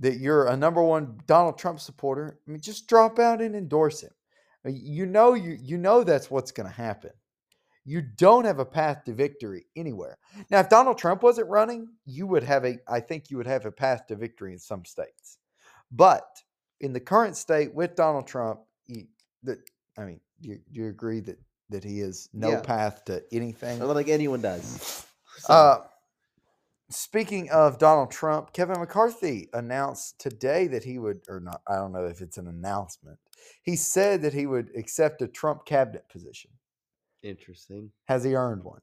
that 0.00 0.18
you're 0.18 0.48
a 0.48 0.56
number 0.56 0.82
one 0.82 1.20
Donald 1.26 1.58
Trump 1.58 1.78
supporter. 1.78 2.38
I 2.46 2.50
mean, 2.50 2.60
just 2.60 2.88
drop 2.88 3.18
out 3.18 3.40
and 3.40 3.54
endorse 3.54 4.00
him. 4.00 4.10
You 4.64 5.06
know 5.06 5.34
you 5.34 5.56
you 5.60 5.78
know 5.78 6.04
that's 6.04 6.30
what's 6.30 6.52
going 6.52 6.68
to 6.68 6.74
happen. 6.74 7.12
You 7.84 8.02
don't 8.02 8.44
have 8.44 8.58
a 8.58 8.64
path 8.64 9.04
to 9.04 9.14
victory 9.14 9.66
anywhere. 9.74 10.18
Now, 10.50 10.60
if 10.60 10.68
Donald 10.68 10.98
Trump 10.98 11.22
wasn't 11.22 11.48
running, 11.48 11.88
you 12.04 12.26
would 12.26 12.42
have 12.42 12.64
a 12.64 12.78
I 12.88 13.00
think 13.00 13.30
you 13.30 13.36
would 13.36 13.46
have 13.46 13.66
a 13.66 13.72
path 13.72 14.06
to 14.08 14.16
victory 14.16 14.52
in 14.52 14.58
some 14.58 14.84
states. 14.84 15.38
But 15.92 16.26
in 16.80 16.92
the 16.92 17.00
current 17.00 17.36
state 17.36 17.74
with 17.74 17.94
Donald 17.94 18.26
Trump, 18.26 18.60
you, 18.86 19.06
that 19.44 19.58
I 20.00 20.04
mean, 20.06 20.20
do 20.40 20.48
you, 20.48 20.60
do 20.72 20.80
you 20.80 20.88
agree 20.88 21.20
that 21.20 21.38
that 21.68 21.84
he 21.84 22.00
is 22.00 22.28
no 22.32 22.50
Yeah. 22.52 22.60
path 22.62 23.04
to 23.04 23.22
anything? 23.32 23.80
I 23.80 23.84
don't 23.86 23.94
think 23.94 24.08
anyone 24.08 24.40
does. 24.42 25.06
So, 25.38 25.54
Uh, 25.54 25.86
speaking 26.90 27.48
of 27.50 27.78
Donald 27.78 28.10
Trump, 28.10 28.52
Kevin 28.52 28.78
McCarthy 28.80 29.48
announced 29.54 30.18
today 30.18 30.66
that 30.66 30.82
he 30.84 30.98
would, 30.98 31.22
or 31.28 31.40
not, 31.40 31.62
I 31.68 31.76
don't 31.76 31.92
know 31.92 32.04
if 32.06 32.20
it's 32.20 32.36
an 32.36 32.48
announcement. 32.48 33.18
He 33.62 33.76
said 33.76 34.20
that 34.22 34.34
he 34.34 34.46
would 34.46 34.70
accept 34.76 35.22
a 35.22 35.28
Trump 35.28 35.64
cabinet 35.64 36.08
position. 36.08 36.50
interesting. 37.22 37.92
Has 38.06 38.24
he 38.24 38.34
earned 38.34 38.64
one? 38.64 38.80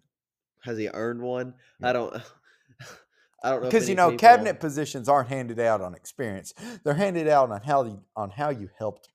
Has 0.64 0.78
he 0.78 0.88
earned 0.94 1.22
one? 1.22 1.54
Yeah. 1.80 1.90
I 1.90 1.94
don't. 1.94 2.14
I 3.44 3.50
don't 3.52 3.62
know. 3.62 3.68
Because 3.68 3.90
you 3.90 3.96
know, 3.96 4.18
cabinet 4.18 4.60
positions 4.60 5.10
aren't 5.10 5.30
handed 5.30 5.60
out 5.60 5.82
on 5.82 5.94
experience; 5.94 6.54
they're 6.84 6.94
handed 6.94 7.28
out 7.28 7.52
on 7.52 7.62
how 7.62 7.84
you, 7.84 8.04
on 8.16 8.30
how 8.32 8.50
you 8.50 8.70
helped. 8.80 9.10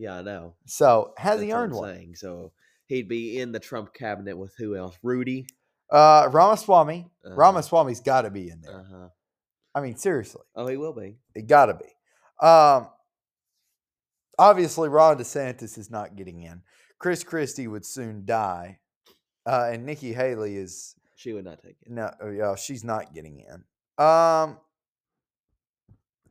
Yeah, 0.00 0.16
I 0.16 0.22
know. 0.22 0.54
So, 0.64 1.12
has 1.18 1.42
he 1.42 1.48
That's 1.48 1.54
what 1.54 1.60
earned 1.62 1.74
one? 1.74 1.94
saying. 1.94 2.14
So 2.14 2.52
he'd 2.86 3.06
be 3.06 3.38
in 3.38 3.52
the 3.52 3.60
Trump 3.60 3.92
cabinet 3.92 4.34
with 4.38 4.54
who 4.56 4.74
else? 4.74 4.96
Rudy. 5.02 5.46
Uh, 5.92 6.26
Ramaswamy. 6.32 7.10
Uh-huh. 7.22 7.34
Ramaswamy's 7.34 8.00
got 8.00 8.22
to 8.22 8.30
be 8.30 8.48
in 8.48 8.62
there. 8.62 8.76
Uh 8.76 8.84
huh. 8.90 9.08
I 9.74 9.82
mean, 9.82 9.96
seriously. 9.96 10.40
Oh, 10.56 10.66
he 10.66 10.78
will 10.78 10.94
be. 10.94 11.18
It 11.34 11.46
got 11.46 11.66
to 11.66 11.74
be. 11.74 12.46
Um, 12.46 12.88
obviously, 14.38 14.88
Ron 14.88 15.18
DeSantis 15.18 15.76
is 15.76 15.90
not 15.90 16.16
getting 16.16 16.40
in. 16.44 16.62
Chris 16.98 17.22
Christie 17.22 17.68
would 17.68 17.84
soon 17.84 18.24
die, 18.24 18.78
uh, 19.44 19.68
and 19.70 19.84
Nikki 19.84 20.14
Haley 20.14 20.56
is 20.56 20.94
She 21.14 21.34
would 21.34 21.44
not 21.44 21.62
take 21.62 21.76
it. 21.82 21.90
no, 21.90 22.10
oh, 22.22 22.30
yeah, 22.30 22.54
she's 22.54 22.84
not 22.84 23.12
getting 23.12 23.40
in. 23.40 23.64
Um, 24.02 24.56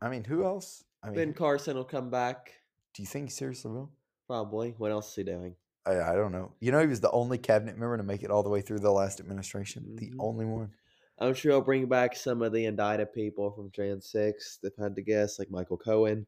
I 0.02 0.10
mean, 0.10 0.24
who 0.24 0.44
else? 0.44 0.84
I 1.04 1.08
mean, 1.08 1.16
Ben 1.16 1.34
Carson 1.34 1.78
will 1.78 1.84
come 1.86 2.10
back. 2.10 2.54
Do 2.94 3.02
you 3.02 3.08
think 3.08 3.26
he 3.26 3.32
seriously 3.32 3.72
will? 3.72 3.92
Probably. 4.28 4.76
What 4.78 4.92
else 4.92 5.10
is 5.10 5.16
he 5.16 5.24
doing? 5.24 5.56
I, 5.86 6.00
I 6.00 6.16
don't 6.16 6.32
know. 6.32 6.54
You 6.60 6.72
know, 6.72 6.80
he 6.82 6.88
was 6.88 7.00
the 7.02 7.12
only 7.12 7.38
cabinet 7.38 7.78
member 7.78 7.98
to 7.98 8.04
make 8.04 8.24
it 8.24 8.30
all 8.32 8.44
the 8.44 8.50
way 8.50 8.62
through 8.62 8.80
the 8.80 8.92
last 8.92 9.20
administration. 9.20 9.96
The 9.96 10.12
Mhm. 10.12 10.16
only 10.20 10.46
one. 10.46 10.72
I'm 11.18 11.34
sure 11.34 11.52
he'll 11.52 11.62
bring 11.62 11.86
back 11.88 12.16
some 12.16 12.42
of 12.42 12.54
the 12.54 12.66
indicted 12.66 13.12
people 13.14 13.52
from 13.52 13.72
Jan 13.72 14.02
6 14.02 14.60
if 14.64 14.74
I 14.80 14.84
had 14.84 14.96
to 14.96 15.02
guess, 15.02 15.38
like 15.40 15.50
Michael 15.52 15.78
Cohen. 15.78 16.26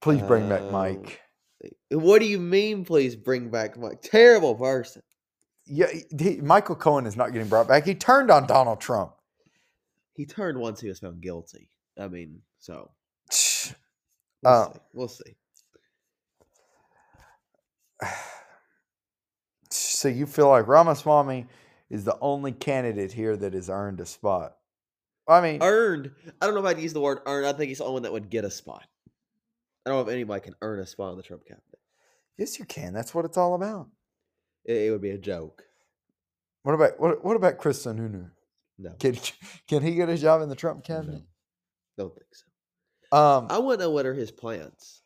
Please 0.00 0.20
bring 0.22 0.48
back 0.48 0.62
Um, 0.62 0.72
Mike. 0.72 1.20
What 1.90 2.18
do 2.18 2.26
you 2.26 2.40
mean, 2.40 2.84
please 2.84 3.14
bring 3.14 3.48
back 3.50 3.78
Mike? 3.78 4.02
Terrible 4.02 4.54
person. 4.56 5.02
Yeah, 5.64 5.86
he- 6.18 6.40
Michael 6.40 6.74
Cohen 6.74 7.06
is 7.06 7.16
not 7.16 7.32
getting 7.32 7.48
brought 7.48 7.68
back. 7.68 7.84
He 7.84 7.94
turned 7.94 8.30
on 8.30 8.46
Donald 8.48 8.80
Trump. 8.80 9.14
He 10.14 10.26
turned 10.26 10.58
once 10.58 10.80
he 10.80 10.88
was 10.88 10.98
found 10.98 11.20
guilty. 11.22 11.70
I 11.96 12.08
mean, 12.08 12.42
so 12.58 12.90
Uh, 14.44 14.72
see. 14.72 14.78
we'll 14.92 15.08
see. 15.08 15.36
So 19.70 20.08
you 20.08 20.26
feel 20.26 20.48
like 20.48 20.66
Ramaswamy 20.66 21.46
is 21.88 22.04
the 22.04 22.18
only 22.20 22.52
candidate 22.52 23.12
here 23.12 23.36
that 23.36 23.54
has 23.54 23.70
earned 23.70 24.00
a 24.00 24.06
spot? 24.06 24.56
I 25.28 25.40
mean, 25.40 25.62
Earned. 25.62 26.10
I 26.40 26.46
don't 26.46 26.54
know 26.54 26.60
if 26.60 26.66
I'd 26.66 26.82
use 26.82 26.92
the 26.92 27.00
word 27.00 27.20
earned. 27.26 27.46
I 27.46 27.52
think 27.52 27.68
he's 27.68 27.78
the 27.78 27.84
only 27.84 27.94
one 27.94 28.02
that 28.02 28.12
would 28.12 28.28
get 28.28 28.44
a 28.44 28.50
spot. 28.50 28.84
I 29.86 29.90
don't 29.90 29.98
know 29.98 30.02
if 30.02 30.12
anybody 30.12 30.40
can 30.42 30.56
earn 30.62 30.80
a 30.80 30.86
spot 30.86 31.12
in 31.12 31.16
the 31.16 31.22
Trump 31.22 31.44
cabinet. 31.44 31.62
yes, 32.36 32.58
you 32.58 32.64
can. 32.64 32.92
That's 32.92 33.14
what 33.14 33.24
it's 33.24 33.36
all 33.36 33.54
about. 33.54 33.88
It, 34.64 34.76
it 34.76 34.90
would 34.90 35.00
be 35.02 35.10
a 35.10 35.18
joke. 35.18 35.62
What 36.64 36.74
about 36.74 37.00
what? 37.00 37.24
What 37.24 37.36
about 37.36 37.58
Chris 37.58 37.84
Sununu? 37.84 38.30
No, 38.78 38.90
Can 38.98 39.16
can 39.68 39.82
he 39.82 39.94
get 39.94 40.08
a 40.08 40.16
job 40.18 40.42
in 40.42 40.48
the 40.48 40.54
Trump 40.56 40.84
cabinet? 40.84 41.22
don't 41.96 42.12
think 42.14 42.26
so. 42.32 42.44
Um, 43.12 43.46
I 43.50 43.58
want 43.58 43.78
to 43.80 43.86
know 43.86 43.90
what 43.90 44.06
are 44.06 44.14
his 44.14 44.30
plans. 44.30 45.02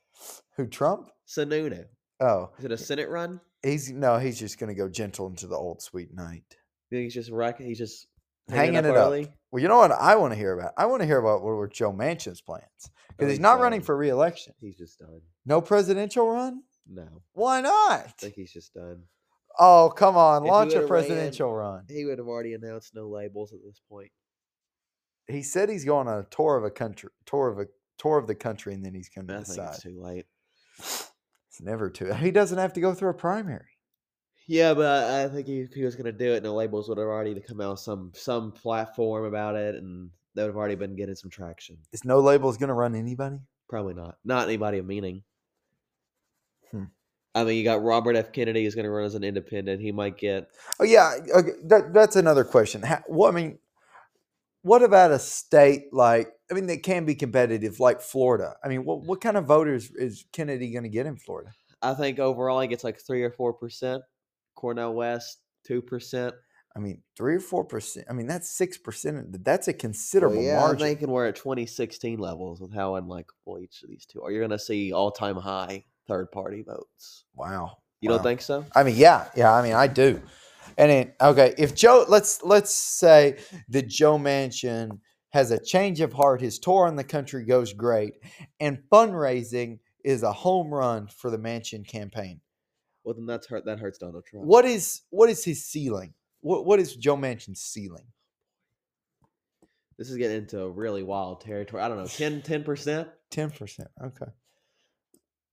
who 0.56 0.66
Trump? 0.66 1.10
Sununu. 1.28 1.84
Oh, 2.20 2.50
Is 2.58 2.64
it 2.64 2.72
a 2.72 2.78
Senate 2.78 3.08
run? 3.08 3.40
he's 3.62 3.90
no, 3.90 4.16
he's 4.18 4.38
just 4.38 4.58
going 4.58 4.68
to 4.68 4.74
go 4.74 4.88
gentle 4.88 5.26
into 5.26 5.46
the 5.46 5.56
old 5.56 5.82
sweet 5.82 6.14
night. 6.14 6.44
You 6.90 6.98
think 6.98 7.04
he's 7.04 7.14
just 7.14 7.30
rack? 7.30 7.58
He's 7.60 7.78
just 7.78 8.06
Hanging 8.48 8.74
hanging, 8.74 8.90
it 8.90 8.96
up 8.96 9.12
up. 9.12 9.28
Well, 9.50 9.60
you 9.60 9.66
know 9.68 9.78
what 9.78 9.90
I 9.90 10.14
want 10.14 10.32
to 10.32 10.38
hear 10.38 10.56
about? 10.56 10.72
I 10.78 10.86
want 10.86 11.02
to 11.02 11.06
hear 11.06 11.18
about 11.18 11.42
what 11.42 11.50
were 11.56 11.66
Joe 11.66 11.92
Manchin's 11.92 12.40
plans 12.40 12.62
Oh, 12.84 12.90
because 13.08 13.26
he's 13.30 13.38
he's 13.38 13.40
not 13.40 13.58
running 13.60 13.80
done. 13.80 13.86
for 13.86 13.96
reelection. 13.96 14.54
He's 14.60 14.76
just 14.76 15.00
done. 15.00 15.20
No 15.44 15.60
presidential 15.60 16.30
run? 16.30 16.62
No, 16.88 17.22
Why 17.32 17.60
not? 17.60 17.90
I 18.06 18.12
think 18.18 18.34
he's 18.36 18.52
just 18.52 18.72
done. 18.72 19.02
Oh, 19.58 19.92
come 19.94 20.16
on, 20.16 20.44
If 20.44 20.48
launch 20.50 20.72
a 20.74 20.76
would've 20.76 20.90
ran- 20.90 21.02
presidential 21.06 21.52
run. 21.52 21.84
He 21.88 22.04
would 22.04 22.18
have 22.18 22.28
already 22.28 22.54
announced 22.54 22.94
no 22.94 23.08
labels 23.08 23.52
at 23.52 23.58
this 23.66 23.80
point. 23.90 24.12
he 25.26 25.42
said 25.42 25.68
he's 25.68 25.84
going 25.84 26.06
on 26.06 26.18
a 26.20 26.24
tour 26.30 26.56
of 26.56 26.62
a 26.64 26.70
country, 26.70 27.10
tour 27.24 27.48
of 27.48 27.58
a 27.58 27.66
tour 27.98 28.18
of 28.18 28.26
the 28.26 28.34
country, 28.34 28.74
and 28.74 28.84
then 28.84 28.94
he's 28.94 29.08
going 29.08 29.26
to 29.26 29.38
decide. 29.38 29.74
it's 29.74 29.82
too 29.82 30.00
late. 30.00 30.26
It's 30.78 31.60
never 31.60 31.90
too. 31.90 32.12
He 32.12 32.30
doesn't 32.30 32.58
have 32.58 32.74
to 32.74 32.80
go 32.80 32.94
through 32.94 33.10
a 33.10 33.14
primary. 33.14 33.76
Yeah, 34.46 34.74
but 34.74 35.04
I 35.04 35.28
think 35.28 35.48
if 35.48 35.72
he 35.72 35.84
was 35.84 35.96
going 35.96 36.06
to 36.06 36.12
do 36.12 36.32
it, 36.32 36.36
and 36.36 36.46
the 36.46 36.52
labels 36.52 36.88
would 36.88 36.98
have 36.98 37.06
already 37.06 37.38
come 37.40 37.60
out 37.60 37.80
some 37.80 38.12
some 38.14 38.52
platform 38.52 39.24
about 39.24 39.56
it, 39.56 39.74
and 39.74 40.10
they 40.34 40.42
would 40.42 40.48
have 40.48 40.56
already 40.56 40.76
been 40.76 40.94
getting 40.94 41.16
some 41.16 41.30
traction. 41.30 41.78
Is 41.92 42.04
no 42.04 42.20
labels 42.20 42.56
going 42.56 42.68
to 42.68 42.74
run 42.74 42.94
anybody? 42.94 43.38
Probably 43.68 43.94
not. 43.94 44.18
Not 44.24 44.46
anybody 44.46 44.78
of 44.78 44.86
meaning. 44.86 45.22
Hmm. 46.70 46.84
I 47.34 47.44
mean, 47.44 47.56
you 47.58 47.64
got 47.64 47.82
Robert 47.82 48.16
F. 48.16 48.32
Kennedy 48.32 48.64
is 48.64 48.74
going 48.74 48.84
to 48.84 48.90
run 48.90 49.04
as 49.04 49.14
an 49.14 49.24
independent. 49.24 49.80
He 49.80 49.92
might 49.92 50.16
get. 50.16 50.48
Oh 50.78 50.84
yeah, 50.84 51.14
okay, 51.34 51.52
that, 51.64 51.92
that's 51.92 52.16
another 52.16 52.44
question. 52.44 52.82
How, 52.82 53.02
what 53.06 53.30
I 53.30 53.32
mean, 53.32 53.58
what 54.66 54.82
about 54.82 55.12
a 55.12 55.18
state 55.18 55.84
like? 55.92 56.32
I 56.50 56.54
mean, 56.54 56.66
that 56.66 56.82
can 56.82 57.04
be 57.04 57.14
competitive, 57.14 57.78
like 57.78 58.00
Florida. 58.00 58.56
I 58.64 58.68
mean, 58.68 58.84
what 58.84 59.02
what 59.02 59.20
kind 59.20 59.36
of 59.36 59.46
voters 59.46 59.90
is 59.92 60.24
Kennedy 60.32 60.72
going 60.72 60.82
to 60.82 60.88
get 60.88 61.06
in 61.06 61.16
Florida? 61.16 61.50
I 61.82 61.94
think 61.94 62.18
overall 62.18 62.60
he 62.60 62.66
gets 62.68 62.82
like 62.84 62.98
three 63.00 63.22
or 63.22 63.30
four 63.30 63.52
percent. 63.54 64.02
Cornel 64.56 64.94
West 64.94 65.38
two 65.64 65.80
percent. 65.82 66.34
I 66.74 66.78
mean, 66.78 67.02
three 67.16 67.36
or 67.36 67.40
four 67.40 67.64
percent. 67.64 68.06
I 68.10 68.12
mean, 68.12 68.26
that's 68.26 68.50
six 68.50 68.76
percent. 68.76 69.44
That's 69.44 69.68
a 69.68 69.72
considerable 69.72 70.42
yeah, 70.42 70.56
margin. 70.60 70.82
I'm 70.82 70.88
thinking 70.88 71.10
we're 71.10 71.26
at 71.26 71.36
2016 71.36 72.18
levels 72.18 72.60
with 72.60 72.74
how 72.74 73.00
unlikable 73.00 73.62
each 73.62 73.82
of 73.82 73.88
these 73.88 74.04
two 74.04 74.22
are. 74.22 74.30
You're 74.30 74.40
going 74.46 74.50
to 74.50 74.58
see 74.58 74.92
all 74.92 75.10
time 75.10 75.36
high 75.36 75.84
third 76.08 76.30
party 76.32 76.62
votes. 76.62 77.24
wow. 77.34 77.78
You 78.02 78.10
Wow. 78.10 78.16
don't 78.16 78.24
think 78.24 78.42
so? 78.42 78.66
I 78.74 78.82
mean, 78.82 78.96
yeah, 78.96 79.28
yeah. 79.34 79.52
I 79.54 79.62
mean, 79.62 79.72
I 79.72 79.86
do. 79.86 80.20
And 80.78 80.90
it, 80.90 81.16
okay, 81.20 81.54
if 81.58 81.74
Joe, 81.74 82.04
let's 82.08 82.42
let's 82.42 82.74
say 82.74 83.38
that 83.68 83.88
Joe 83.88 84.18
Manchin 84.18 85.00
has 85.30 85.50
a 85.50 85.62
change 85.62 86.00
of 86.00 86.12
heart. 86.12 86.40
His 86.40 86.58
tour 86.58 86.86
in 86.86 86.96
the 86.96 87.04
country 87.04 87.44
goes 87.44 87.72
great, 87.72 88.14
and 88.60 88.78
fundraising 88.90 89.78
is 90.04 90.22
a 90.22 90.32
home 90.32 90.72
run 90.72 91.08
for 91.08 91.30
the 91.30 91.38
Manchin 91.38 91.86
campaign. 91.86 92.40
Well, 93.04 93.14
then 93.14 93.26
that's 93.26 93.46
hurt. 93.46 93.64
That 93.66 93.78
hurts 93.78 93.98
Donald 93.98 94.24
Trump. 94.24 94.46
What 94.46 94.64
is 94.64 95.02
what 95.10 95.28
is 95.28 95.44
his 95.44 95.64
ceiling? 95.64 96.14
What 96.40 96.64
what 96.64 96.80
is 96.80 96.96
Joe 96.96 97.16
Manchin's 97.16 97.60
ceiling? 97.60 98.06
This 99.98 100.10
is 100.10 100.16
getting 100.16 100.38
into 100.38 100.60
a 100.60 100.70
really 100.70 101.02
wild 101.02 101.40
territory. 101.40 101.82
I 101.82 101.88
don't 101.88 101.98
know, 101.98 102.06
10 102.06 102.64
percent 102.64 103.08
Ten 103.30 103.50
percent. 103.50 103.88
Okay, 104.02 104.30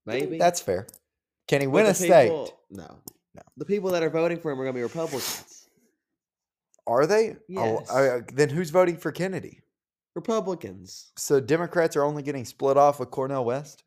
maybe. 0.04 0.38
that's 0.38 0.60
fair. 0.60 0.86
Can 1.46 1.60
he 1.60 1.66
win 1.66 1.86
a 1.86 1.94
state? 1.94 2.30
No, 2.70 2.98
No. 3.34 3.42
The 3.56 3.64
people 3.64 3.90
that 3.90 4.02
are 4.02 4.10
voting 4.10 4.38
for 4.38 4.50
him 4.52 4.60
are 4.60 4.64
going 4.64 4.74
to 4.74 4.78
be 4.78 4.82
Republicans. 4.82 5.68
Are 6.86 7.06
they? 7.06 7.30
Oh, 7.56 7.80
Yes. 7.80 7.90
I- 7.90 8.20
then 8.32 8.48
who's 8.50 8.70
voting 8.70 8.96
for 8.96 9.10
Kennedy? 9.12 9.60
Republicans. 10.14 11.12
So 11.16 11.40
Democrats 11.40 11.96
are 11.96 12.04
only 12.04 12.22
getting 12.22 12.44
split 12.44 12.76
off 12.76 13.00
with 13.00 13.10
Cornel 13.10 13.44
West. 13.44 13.82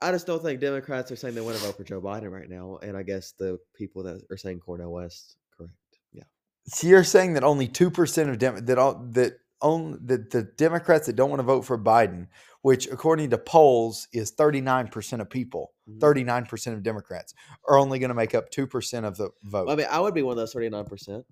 I 0.00 0.10
just 0.10 0.26
don't 0.26 0.42
think 0.42 0.60
Democrats 0.60 1.12
are 1.12 1.16
saying 1.16 1.36
they 1.36 1.40
want 1.40 1.56
to 1.58 1.62
vote 1.62 1.76
for 1.76 1.84
Joe 1.84 2.00
Biden 2.00 2.32
right 2.32 2.48
now, 2.50 2.78
and 2.82 2.96
I 2.96 3.04
guess 3.04 3.32
the 3.38 3.58
people 3.76 4.02
that 4.02 4.20
are 4.30 4.36
saying 4.36 4.58
Cornel 4.58 4.92
West, 4.92 5.36
correct? 5.56 5.74
Yeah. 6.12 6.24
So 6.66 6.88
you're 6.88 7.04
saying 7.04 7.34
that 7.34 7.44
only 7.44 7.68
two 7.68 7.88
percent 7.90 8.28
of 8.28 8.38
Dem- 8.38 8.64
that 8.66 8.78
all 8.78 8.94
that 9.12 9.38
only 9.62 9.98
that 10.04 10.30
the 10.30 10.42
Democrats 10.42 11.06
that 11.06 11.16
don't 11.16 11.30
want 11.30 11.40
to 11.40 11.44
vote 11.44 11.62
for 11.62 11.78
Biden, 11.78 12.26
which 12.62 12.86
according 12.88 13.30
to 13.30 13.38
polls 13.38 14.08
is 14.12 14.30
thirty 14.32 14.60
nine 14.60 14.88
percent 14.88 15.22
of 15.22 15.30
people, 15.30 15.72
Mhm. 15.88 16.00
thirty 16.00 16.24
nine 16.24 16.44
percent 16.46 16.76
of 16.76 16.82
Democrats 16.82 17.32
are 17.68 17.78
only 17.78 17.98
going 17.98 18.08
to 18.10 18.14
make 18.14 18.34
up 18.34 18.50
two 18.50 18.66
percent 18.66 19.06
of 19.06 19.16
the 19.16 19.30
vote. 19.44 19.66
Well, 19.66 19.70
I 19.74 19.76
mean, 19.76 19.86
I 19.90 20.00
would 20.00 20.14
be 20.14 20.22
one 20.22 20.32
of 20.32 20.36
those 20.38 20.52
39 20.52 20.84
percent. 20.84 21.24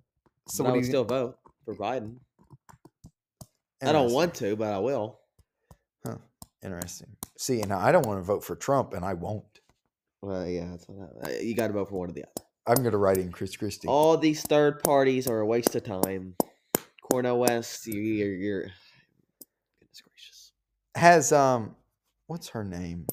so 0.47 0.63
So 0.63 0.69
I 0.69 0.71
would 0.71 0.85
still 0.85 1.03
vote 1.03 1.37
for 1.65 1.75
Biden. 1.75 2.17
I 3.83 3.91
don't 3.91 4.11
want 4.11 4.33
to, 4.35 4.55
but 4.55 4.73
I 4.73 4.79
will. 4.79 5.19
Huh. 6.05 6.17
Interesting. 6.63 7.15
See, 7.37 7.61
and 7.61 7.73
I 7.73 7.91
don't 7.91 8.05
want 8.05 8.19
to 8.19 8.23
vote 8.23 8.43
for 8.43 8.55
Trump, 8.55 8.93
and 8.93 9.03
I 9.03 9.13
won't. 9.15 9.43
Well, 10.21 10.47
yeah, 10.47 10.69
that's 10.71 10.85
what 10.87 11.27
I- 11.27 11.39
you 11.39 11.55
got 11.55 11.67
to 11.67 11.73
vote 11.73 11.89
for 11.89 11.95
one 11.99 12.09
or 12.09 12.13
the 12.13 12.23
other. 12.23 12.47
I'm 12.67 12.75
going 12.75 12.91
to 12.91 12.97
write 12.99 13.17
in 13.17 13.31
Chris 13.31 13.57
Christie. 13.57 13.87
All 13.87 14.15
these 14.17 14.43
third 14.43 14.83
parties 14.83 15.27
are 15.27 15.39
a 15.39 15.45
waste 15.45 15.75
of 15.75 15.83
time. 15.83 16.35
Cornel 17.11 17.39
West, 17.39 17.85
you- 17.87 17.99
you're, 18.01 18.33
you're 18.33 18.61
goodness 19.79 20.01
gracious. 20.01 20.51
Has 20.95 21.31
um, 21.31 21.75
what's 22.27 22.49
her 22.49 22.63
name? 22.63 23.05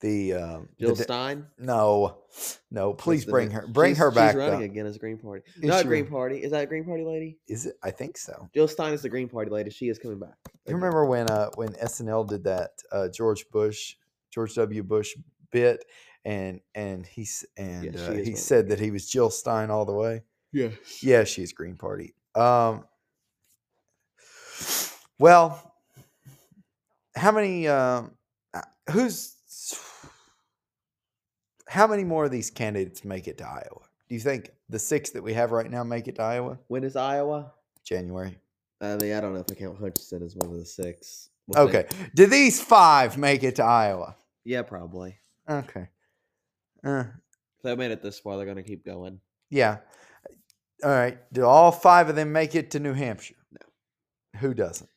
The 0.00 0.32
um, 0.32 0.68
the 0.78 0.86
Jill 0.86 0.94
de- 0.94 1.02
Stein. 1.02 1.46
no, 1.58 2.22
no. 2.70 2.94
Please 2.94 3.26
the 3.26 3.30
bring 3.32 3.50
her, 3.50 3.66
bring 3.66 3.90
she's- 3.90 3.98
her 3.98 4.10
back. 4.10 4.30
She's 4.32 4.36
running 4.38 4.60
though. 4.60 4.64
again 4.64 4.86
as 4.86 4.96
Green 4.96 5.18
Party. 5.18 5.42
Is 5.56 5.62
Not 5.64 5.84
Green? 5.84 6.06
Party. 6.06 6.38
Is 6.42 6.52
that 6.52 6.62
a 6.62 6.66
Green 6.66 6.84
Party 6.86 7.04
lady? 7.04 7.38
Is 7.48 7.66
it? 7.66 7.76
I 7.82 7.90
think 7.90 8.16
so. 8.16 8.48
Jill 8.54 8.66
Stein 8.66 8.94
is 8.94 9.02
the 9.02 9.10
Green 9.10 9.28
Party 9.28 9.50
lady. 9.50 9.68
She 9.70 9.88
is 9.90 9.98
coming 9.98 10.18
back. 10.18 10.36
You 10.66 10.74
remember 10.74 11.04
when 11.04 11.28
uh 11.30 11.50
when 11.56 11.68
SNL 11.74 12.26
did 12.28 12.44
that 12.44 12.70
uh 12.92 13.08
George 13.08 13.44
Bush 13.50 13.96
George 14.30 14.54
W 14.54 14.82
Bush 14.82 15.14
bit 15.50 15.84
and 16.24 16.60
and 16.74 17.04
he's 17.04 17.44
and 17.58 17.94
uh, 17.94 18.12
he 18.12 18.34
said 18.36 18.68
that 18.70 18.80
he 18.80 18.90
was 18.90 19.06
Jill 19.06 19.28
Stein 19.28 19.70
all 19.70 19.84
the 19.84 19.92
way. 19.92 20.22
Yeah. 20.52 20.70
Yeah, 21.02 21.24
she's 21.24 21.52
Green 21.52 21.76
Party. 21.76 22.14
Um 22.34 22.84
well 25.20 25.72
how 27.14 27.30
many 27.30 27.68
um 27.68 28.10
uh, 28.54 28.62
who's 28.90 29.36
how 31.70 31.86
many 31.86 32.02
more 32.02 32.24
of 32.24 32.32
these 32.32 32.50
candidates 32.50 33.04
make 33.04 33.28
it 33.28 33.38
to 33.38 33.46
Iowa? 33.46 33.82
Do 34.08 34.14
you 34.16 34.20
think 34.20 34.50
the 34.68 34.78
six 34.78 35.10
that 35.10 35.22
we 35.22 35.32
have 35.34 35.52
right 35.52 35.70
now 35.70 35.84
make 35.84 36.08
it 36.08 36.16
to 36.16 36.22
Iowa? 36.22 36.58
When 36.66 36.82
is 36.82 36.96
Iowa? 36.96 37.52
January. 37.84 38.36
I 38.80 38.96
mean, 38.96 39.12
I 39.12 39.20
don't 39.20 39.34
know 39.34 39.38
if 39.40 39.46
I 39.48 39.54
count 39.54 39.78
Hutchinson 39.78 40.24
as 40.24 40.34
one 40.34 40.50
of 40.50 40.58
the 40.58 40.64
six. 40.66 41.30
We'll 41.46 41.68
see. 41.68 41.76
Okay. 41.78 41.88
Do 42.16 42.26
these 42.26 42.60
five 42.60 43.16
make 43.16 43.44
it 43.44 43.54
to 43.56 43.62
Iowa? 43.62 44.16
Yeah, 44.44 44.62
probably. 44.62 45.16
Okay. 45.48 45.88
Uh, 46.82 47.04
they 47.62 47.76
made 47.76 47.92
it 47.92 48.02
this 48.02 48.18
far, 48.18 48.36
they're 48.36 48.46
going 48.46 48.56
to 48.56 48.64
keep 48.64 48.84
going. 48.84 49.20
yeah. 49.48 49.78
All 50.82 50.90
right. 50.90 51.18
Do 51.32 51.44
all 51.44 51.70
five 51.70 52.08
of 52.08 52.16
them 52.16 52.32
make 52.32 52.54
it 52.54 52.70
to 52.72 52.80
New 52.80 52.94
Hampshire? 52.94 53.34
No. 53.52 54.40
Who 54.40 54.54
doesn't? 54.54 54.88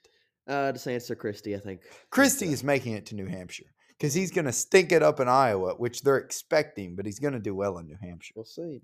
Uh, 0.48 0.72
DeSantis 0.74 1.10
or 1.10 1.16
Christie, 1.16 1.56
I 1.56 1.60
think. 1.60 1.82
Christie 2.10 2.52
is 2.52 2.64
making 2.64 2.94
it 2.94 3.06
to 3.08 3.16
New 3.16 3.28
Hampshire 3.28 3.74
because 3.98 4.14
he's 4.14 4.32
going 4.32 4.46
to 4.46 4.52
stink 4.52 4.92
it 4.92 5.02
up 5.02 5.20
in 5.20 5.28
Iowa, 5.30 5.76
which 5.76 6.02
they're 6.02 6.18
expecting, 6.18 6.96
but 6.96 7.06
he's 7.06 7.20
going 7.20 7.34
to 7.34 7.40
do 7.40 7.56
well 7.56 7.78
in 7.78 7.88
New 7.88 7.98
Hampshire. 8.02 8.34
We'll 8.36 8.46
see. 8.46 8.82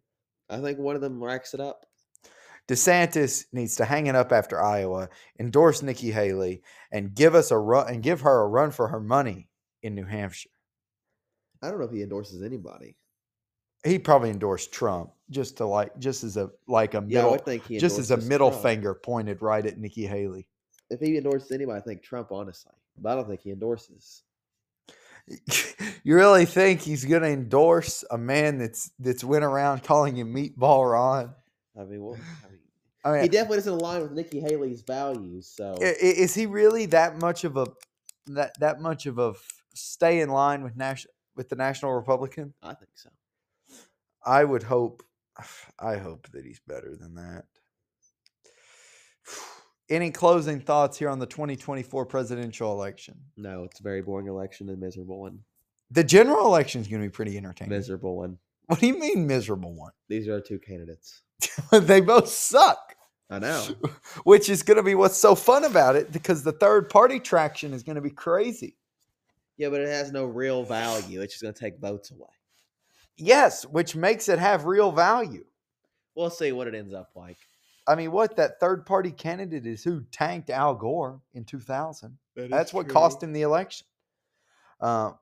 I 0.50 0.60
think 0.62 0.80
one 0.80 0.95
of 0.95 1.02
them 1.02 1.22
racks 1.24 1.54
it 1.54 1.60
up. 1.60 1.86
DeSantis 2.67 3.45
needs 3.52 3.76
to 3.78 3.86
hang 3.86 4.08
it 4.08 4.15
up 4.15 4.32
after 4.32 4.62
Iowa, 4.62 5.10
endorse 5.39 5.82
Nikki 5.82 6.12
Haley, 6.12 6.62
and 6.91 7.13
give 7.15 7.34
us 7.34 7.52
a 7.52 7.58
run 7.58 7.91
and 7.91 8.04
give 8.04 8.22
her 8.22 8.41
a 8.41 8.48
run 8.48 8.72
for 8.72 8.88
her 8.89 9.00
money 9.00 9.50
in 9.82 9.95
New 9.95 10.06
Hampshire. 10.06 10.52
I 11.62 11.69
don't 11.69 11.80
know 11.80 11.86
if 11.86 11.91
he 11.91 12.04
endorses 12.04 12.43
anybody. 12.43 12.95
He 13.84 13.98
probably 13.98 14.30
endorsed 14.30 14.72
Trump 14.72 15.12
just 15.30 15.58
to 15.58 15.65
like 15.65 15.98
just 16.00 16.24
as 16.24 16.38
a 16.38 16.52
like 16.67 16.93
a 16.93 17.04
Yeah, 17.08 17.22
I 17.22 17.24
middle 17.32 17.38
think 17.43 17.65
he 17.65 17.80
just 17.80 17.98
as 17.98 18.12
a 18.12 18.17
middle 18.17 18.50
Trump. 18.50 18.63
finger 18.63 18.93
pointed 18.93 19.41
right 19.41 19.65
at 19.65 19.78
Nikki 19.78 20.06
Haley. 20.06 20.48
If 20.89 20.99
he 20.99 21.17
endorses 21.17 21.52
anybody, 21.52 21.80
I 21.80 21.82
think 21.82 22.02
Trump, 22.02 22.32
honestly. 22.32 22.73
But 22.97 23.12
I 23.12 23.15
don't 23.15 23.28
think 23.28 23.41
he 23.41 23.52
endorses. 23.52 24.23
you 26.04 26.15
really 26.15 26.45
think 26.45 26.82
he's 26.82 27.06
going 27.06 27.21
to 27.21 27.30
endorse 27.30 28.04
a 28.10 28.17
man 28.17 28.58
that's 28.58 28.91
that's 28.99 29.23
went 29.23 29.43
around 29.43 29.84
calling 29.84 30.15
him 30.15 30.34
Meatball 30.34 30.91
Ron? 30.91 31.36
I 31.80 31.84
mean, 31.84 32.04
well, 32.04 32.17
I 32.43 32.49
mean, 32.49 32.60
I 33.06 33.12
mean, 33.12 33.21
he 33.21 33.28
definitely 33.30 33.58
doesn't 33.58 33.73
align 33.73 34.02
with 34.02 34.12
Nikki 34.12 34.39
Haley's 34.39 34.82
values. 34.82 35.47
So 35.47 35.78
is 35.80 36.34
he 36.34 36.45
really 36.45 36.88
that 36.88 37.19
much 37.19 37.43
of 37.43 37.58
a 37.58 37.67
that 38.28 38.60
that 38.60 38.82
much 38.82 39.06
of 39.06 39.19
a 39.19 39.34
stay 39.73 40.21
in 40.21 40.30
line 40.30 40.63
with 40.63 40.75
national 40.75 41.13
with 41.36 41.49
the 41.49 41.56
National 41.56 41.93
Republican? 41.93 42.54
I 42.62 42.73
think 42.73 42.91
so. 42.95 43.10
I 44.25 44.43
would 44.43 44.63
hope. 44.63 45.04
I 45.80 45.97
hope 45.97 46.28
that 46.32 46.45
he's 46.45 46.60
better 46.67 46.95
than 46.99 47.15
that. 47.15 47.45
Any 49.89 50.12
closing 50.12 50.60
thoughts 50.60 50.99
here 50.99 51.10
on 51.10 51.17
the 51.17 51.25
2024 51.25 52.06
presidential 52.06 52.71
election? 52.71 53.15
No, 53.38 53.63
it's 53.63 53.80
a 53.80 53.84
very 53.84 54.02
boring 54.04 54.28
election 54.28 54.69
and 54.69 54.80
miserable 54.80 55.19
one. 55.19 55.39
The 55.89 56.04
general 56.04 56.45
election 56.45 56.82
is 56.82 56.88
going 56.88 57.02
to 57.02 57.08
be 57.08 57.12
pretty 57.12 57.36
entertaining. 57.38 57.71
Miserable 57.71 58.15
one. 58.15 58.38
What 58.67 58.80
do 58.80 58.86
you 58.86 58.99
mean 58.99 59.25
miserable 59.25 59.73
one? 59.73 59.91
These 60.08 60.28
are 60.28 60.34
our 60.34 60.41
two 60.41 60.60
candidates. 60.60 61.23
they 61.71 62.02
both 62.02 62.30
suck. 62.30 62.95
I 63.32 63.39
know. 63.39 63.65
which 64.25 64.47
is 64.47 64.62
going 64.62 64.78
to 64.78 64.84
be 64.84 64.93
what's 64.93 65.17
so 65.17 65.34
fun 65.34 65.65
about 65.65 65.95
it 65.95 66.12
because 66.12 66.43
the 66.43 66.52
third 66.52 66.88
party 66.89 67.19
traction 67.19 67.73
is 67.73 67.82
going 67.82 67.95
to 67.95 68.02
be 68.02 68.12
crazy. 68.12 68.75
Yeah, 69.58 69.69
but 69.69 69.82
it 69.82 69.89
has 69.89 70.12
no 70.12 70.25
real 70.25 70.63
value. 70.63 71.21
It's 71.21 71.34
just 71.34 71.41
going 71.41 71.54
to 71.54 71.60
take 71.60 71.80
votes 71.80 72.12
away. 72.12 72.30
Yes, 73.17 73.65
which 73.65 73.95
makes 73.95 74.30
it 74.30 74.38
have 74.38 74.65
real 74.65 74.91
value. 74.91 75.45
We'll 76.15 76.30
see 76.30 76.52
what 76.52 76.67
it 76.67 76.75
ends 76.75 76.93
up 76.93 77.10
like. 77.15 77.38
I 77.89 77.95
mean, 77.95 78.12
what 78.12 78.36
that 78.36 78.60
third 78.60 78.86
party 78.86 79.10
candidate 79.10 79.65
is 79.65 79.84
who 79.84 80.04
tanked 80.12 80.52
Al 80.52 80.75
Gore 80.75 81.21
in 81.34 81.43
2000. 81.43 82.15
That's 82.36 82.71
what 82.71 82.88
cost 82.88 83.23
him 83.23 83.34
the 83.34 83.41
election. 83.41 83.88
Uh, 84.80 84.86
all 84.86 85.17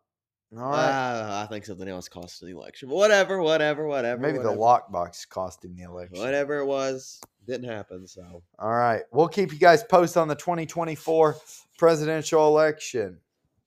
right. 0.52 0.90
Uh, 0.90 1.44
I 1.44 1.48
think 1.48 1.66
something 1.66 1.88
else 1.88 2.10
cost 2.10 2.42
the 2.42 2.48
election. 2.48 2.90
But 2.90 2.96
whatever, 2.96 3.42
whatever, 3.42 3.88
whatever. 3.88 4.22
Maybe 4.22 4.40
the 4.40 4.52
whatever. 4.52 4.84
lockbox 4.92 5.28
cost 5.30 5.64
him 5.64 5.76
the 5.78 5.84
election. 5.84 6.20
Whatever 6.20 6.60
it 6.60 6.66
was, 6.66 7.22
didn't 7.48 7.70
happen. 7.70 8.06
So 8.06 8.44
All 8.60 8.76
right. 8.76 9.04
We'll 9.14 9.30
keep 9.30 9.54
you 9.54 9.60
guys 9.60 9.84
posted 9.84 10.18
on 10.18 10.28
the 10.28 10.36
2024 10.36 11.38
presidential 11.78 12.48
election. 12.48 13.20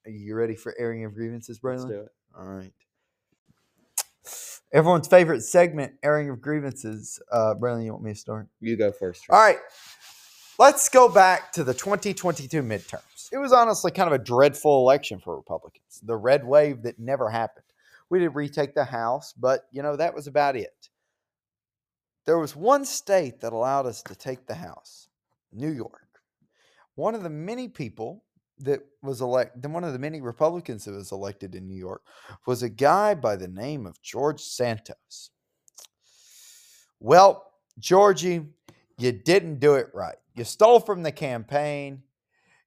Are 0.04 0.10
you 0.10 0.34
ready 0.34 0.56
for 0.56 0.74
airing 0.78 1.04
of 1.04 1.14
grievances, 1.14 1.58
let's 1.62 1.84
Braylon? 1.84 1.88
do 1.88 2.00
it. 2.00 2.08
All 2.38 2.44
right. 2.44 2.72
Everyone's 4.72 5.08
favorite 5.08 5.42
segment, 5.42 5.94
airing 6.02 6.30
of 6.30 6.40
grievances. 6.40 7.20
Uh, 7.30 7.54
Braylon, 7.58 7.84
you 7.84 7.92
want 7.92 8.04
me 8.04 8.12
to 8.12 8.18
start? 8.18 8.46
You 8.60 8.76
go 8.76 8.92
first. 8.92 9.24
All 9.28 9.40
right. 9.40 9.58
Let's 10.58 10.88
go 10.88 11.08
back 11.08 11.52
to 11.52 11.64
the 11.64 11.74
2022 11.74 12.62
midterms. 12.62 13.28
It 13.32 13.38
was 13.38 13.52
honestly 13.52 13.90
kind 13.90 14.06
of 14.06 14.20
a 14.20 14.22
dreadful 14.22 14.80
election 14.80 15.18
for 15.18 15.34
Republicans. 15.34 16.00
The 16.02 16.16
red 16.16 16.44
wave 16.46 16.82
that 16.82 17.00
never 17.00 17.30
happened. 17.30 17.64
We 18.10 18.20
did 18.20 18.34
retake 18.34 18.74
the 18.74 18.84
House, 18.84 19.32
but 19.32 19.66
you 19.72 19.82
know, 19.82 19.96
that 19.96 20.14
was 20.14 20.26
about 20.26 20.56
it. 20.56 20.88
There 22.26 22.38
was 22.38 22.54
one 22.54 22.84
state 22.84 23.40
that 23.40 23.52
allowed 23.52 23.86
us 23.86 24.02
to 24.02 24.14
take 24.14 24.46
the 24.46 24.54
House 24.54 25.08
New 25.52 25.70
York. 25.70 26.20
One 26.94 27.14
of 27.14 27.22
the 27.22 27.30
many 27.30 27.68
people 27.68 28.22
that 28.60 28.80
was 29.02 29.20
elected, 29.20 29.66
one 29.70 29.84
of 29.84 29.92
the 29.92 29.98
many 29.98 30.20
Republicans 30.20 30.84
that 30.84 30.92
was 30.92 31.12
elected 31.12 31.54
in 31.54 31.66
New 31.66 31.76
York 31.76 32.02
was 32.46 32.62
a 32.62 32.68
guy 32.68 33.14
by 33.14 33.36
the 33.36 33.48
name 33.48 33.86
of 33.86 34.00
George 34.02 34.40
Santos. 34.40 35.30
Well, 37.00 37.52
Georgie, 37.78 38.46
you 38.98 39.12
didn't 39.12 39.60
do 39.60 39.74
it 39.74 39.88
right. 39.94 40.16
You 40.34 40.44
stole 40.44 40.80
from 40.80 41.02
the 41.02 41.12
campaign. 41.12 42.02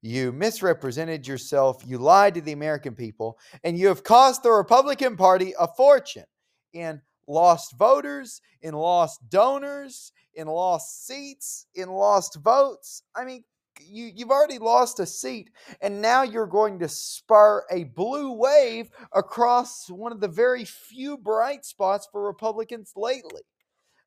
You 0.02 0.32
misrepresented 0.32 1.26
yourself. 1.26 1.82
You 1.86 1.98
lied 1.98 2.34
to 2.34 2.40
the 2.40 2.52
American 2.52 2.94
people. 2.94 3.38
And 3.62 3.78
you 3.78 3.88
have 3.88 4.02
cost 4.02 4.42
the 4.42 4.50
Republican 4.50 5.16
Party 5.16 5.54
a 5.58 5.68
fortune 5.68 6.26
in 6.72 7.00
lost 7.26 7.78
voters, 7.78 8.42
in 8.62 8.74
lost 8.74 9.20
donors, 9.30 10.12
in 10.34 10.46
lost 10.46 11.06
seats, 11.06 11.66
in 11.74 11.88
lost 11.88 12.36
votes. 12.36 13.02
I 13.14 13.24
mean, 13.24 13.44
you, 13.80 14.10
you've 14.14 14.30
already 14.30 14.58
lost 14.58 15.00
a 15.00 15.06
seat, 15.06 15.50
and 15.80 16.00
now 16.02 16.22
you're 16.22 16.46
going 16.46 16.78
to 16.80 16.88
spur 16.88 17.64
a 17.70 17.84
blue 17.84 18.32
wave 18.32 18.90
across 19.12 19.88
one 19.88 20.12
of 20.12 20.20
the 20.20 20.28
very 20.28 20.64
few 20.64 21.16
bright 21.16 21.64
spots 21.64 22.08
for 22.10 22.24
Republicans 22.24 22.92
lately. 22.96 23.42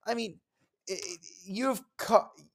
I 0.06 0.14
mean, 0.14 0.40
you've 1.44 1.82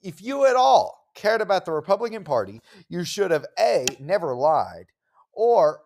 if 0.03 0.23
you 0.23 0.47
at 0.47 0.57
all 0.57 1.07
cared 1.15 1.41
about 1.41 1.65
the 1.65 1.73
Republican 1.73 2.25
Party, 2.25 2.61
you 2.89 3.05
should 3.05 3.31
have 3.31 3.47
a 3.59 3.87
never 4.01 4.35
lied, 4.35 4.87
or 5.33 5.81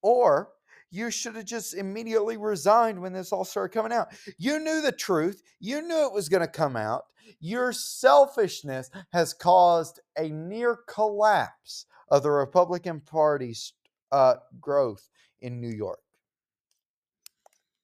or 0.00 0.50
you 0.92 1.10
should 1.10 1.36
have 1.36 1.46
just 1.46 1.74
immediately 1.74 2.36
resigned 2.36 3.00
when 3.00 3.14
this 3.14 3.32
all 3.32 3.46
started 3.46 3.74
coming 3.74 3.92
out. 3.92 4.08
You 4.36 4.60
knew 4.60 4.82
the 4.82 4.92
truth. 4.92 5.42
You 5.58 5.80
knew 5.80 6.06
it 6.06 6.12
was 6.12 6.28
going 6.28 6.42
to 6.42 6.46
come 6.46 6.76
out. 6.76 7.04
Your 7.40 7.72
selfishness 7.72 8.90
has 9.12 9.32
caused 9.32 10.00
a 10.18 10.28
near 10.28 10.78
collapse 10.86 11.86
of 12.10 12.22
the 12.22 12.30
Republican 12.30 13.00
Party's 13.00 13.72
uh, 14.12 14.34
growth 14.60 15.08
in 15.40 15.62
New 15.62 15.70
York. 15.70 16.00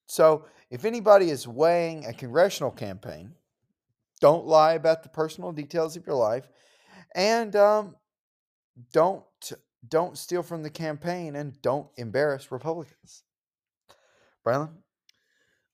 So, 0.06 0.44
if 0.70 0.84
anybody 0.84 1.30
is 1.30 1.48
weighing 1.48 2.04
a 2.04 2.12
congressional 2.12 2.70
campaign, 2.70 3.32
don't 4.20 4.44
lie 4.44 4.74
about 4.74 5.02
the 5.02 5.08
personal 5.08 5.52
details 5.52 5.96
of 5.96 6.06
your 6.06 6.16
life, 6.16 6.46
and 7.14 7.56
um, 7.56 7.96
don't 8.92 9.24
don't 9.86 10.18
steal 10.18 10.42
from 10.42 10.62
the 10.62 10.70
campaign, 10.70 11.36
and 11.36 11.60
don't 11.62 11.88
embarrass 11.96 12.50
Republicans. 12.50 13.22
Braylon, 14.46 14.70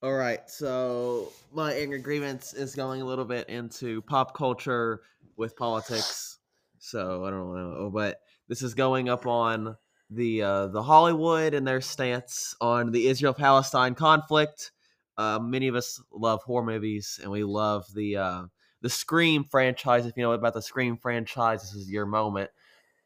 All 0.03 0.13
right, 0.13 0.47
so 0.49 1.31
my 1.53 1.73
anger 1.73 1.97
grievance 1.97 2.53
is 2.53 2.75
going 2.75 3.01
a 3.01 3.05
little 3.05 3.25
bit 3.25 3.49
into 3.49 4.01
pop 4.03 4.35
culture 4.35 5.01
with 5.37 5.55
politics. 5.55 6.39
So 6.77 7.25
I 7.25 7.31
don't 7.31 7.53
know, 7.55 7.89
but 7.93 8.19
this 8.47 8.61
is 8.61 8.73
going 8.75 9.09
up 9.09 9.25
on 9.25 9.75
the 10.11 10.41
uh, 10.43 10.67
the 10.67 10.83
Hollywood 10.83 11.53
and 11.55 11.65
their 11.67 11.81
stance 11.81 12.55
on 12.61 12.91
the 12.91 13.07
Israel 13.07 13.33
Palestine 13.33 13.95
conflict. 13.95 14.71
uh, 15.17 15.39
many 15.39 15.67
of 15.67 15.75
us 15.75 16.01
love 16.11 16.43
horror 16.43 16.65
movies, 16.65 17.19
and 17.21 17.31
we 17.31 17.43
love 17.43 17.85
the 17.93 18.17
uh, 18.17 18.43
the 18.81 18.89
Scream 18.89 19.43
franchise. 19.45 20.05
If 20.05 20.17
you 20.17 20.23
know 20.23 20.33
about 20.33 20.53
the 20.53 20.61
Scream 20.61 20.97
franchise, 20.97 21.61
this 21.61 21.73
is 21.73 21.89
your 21.89 22.05
moment. 22.05 22.49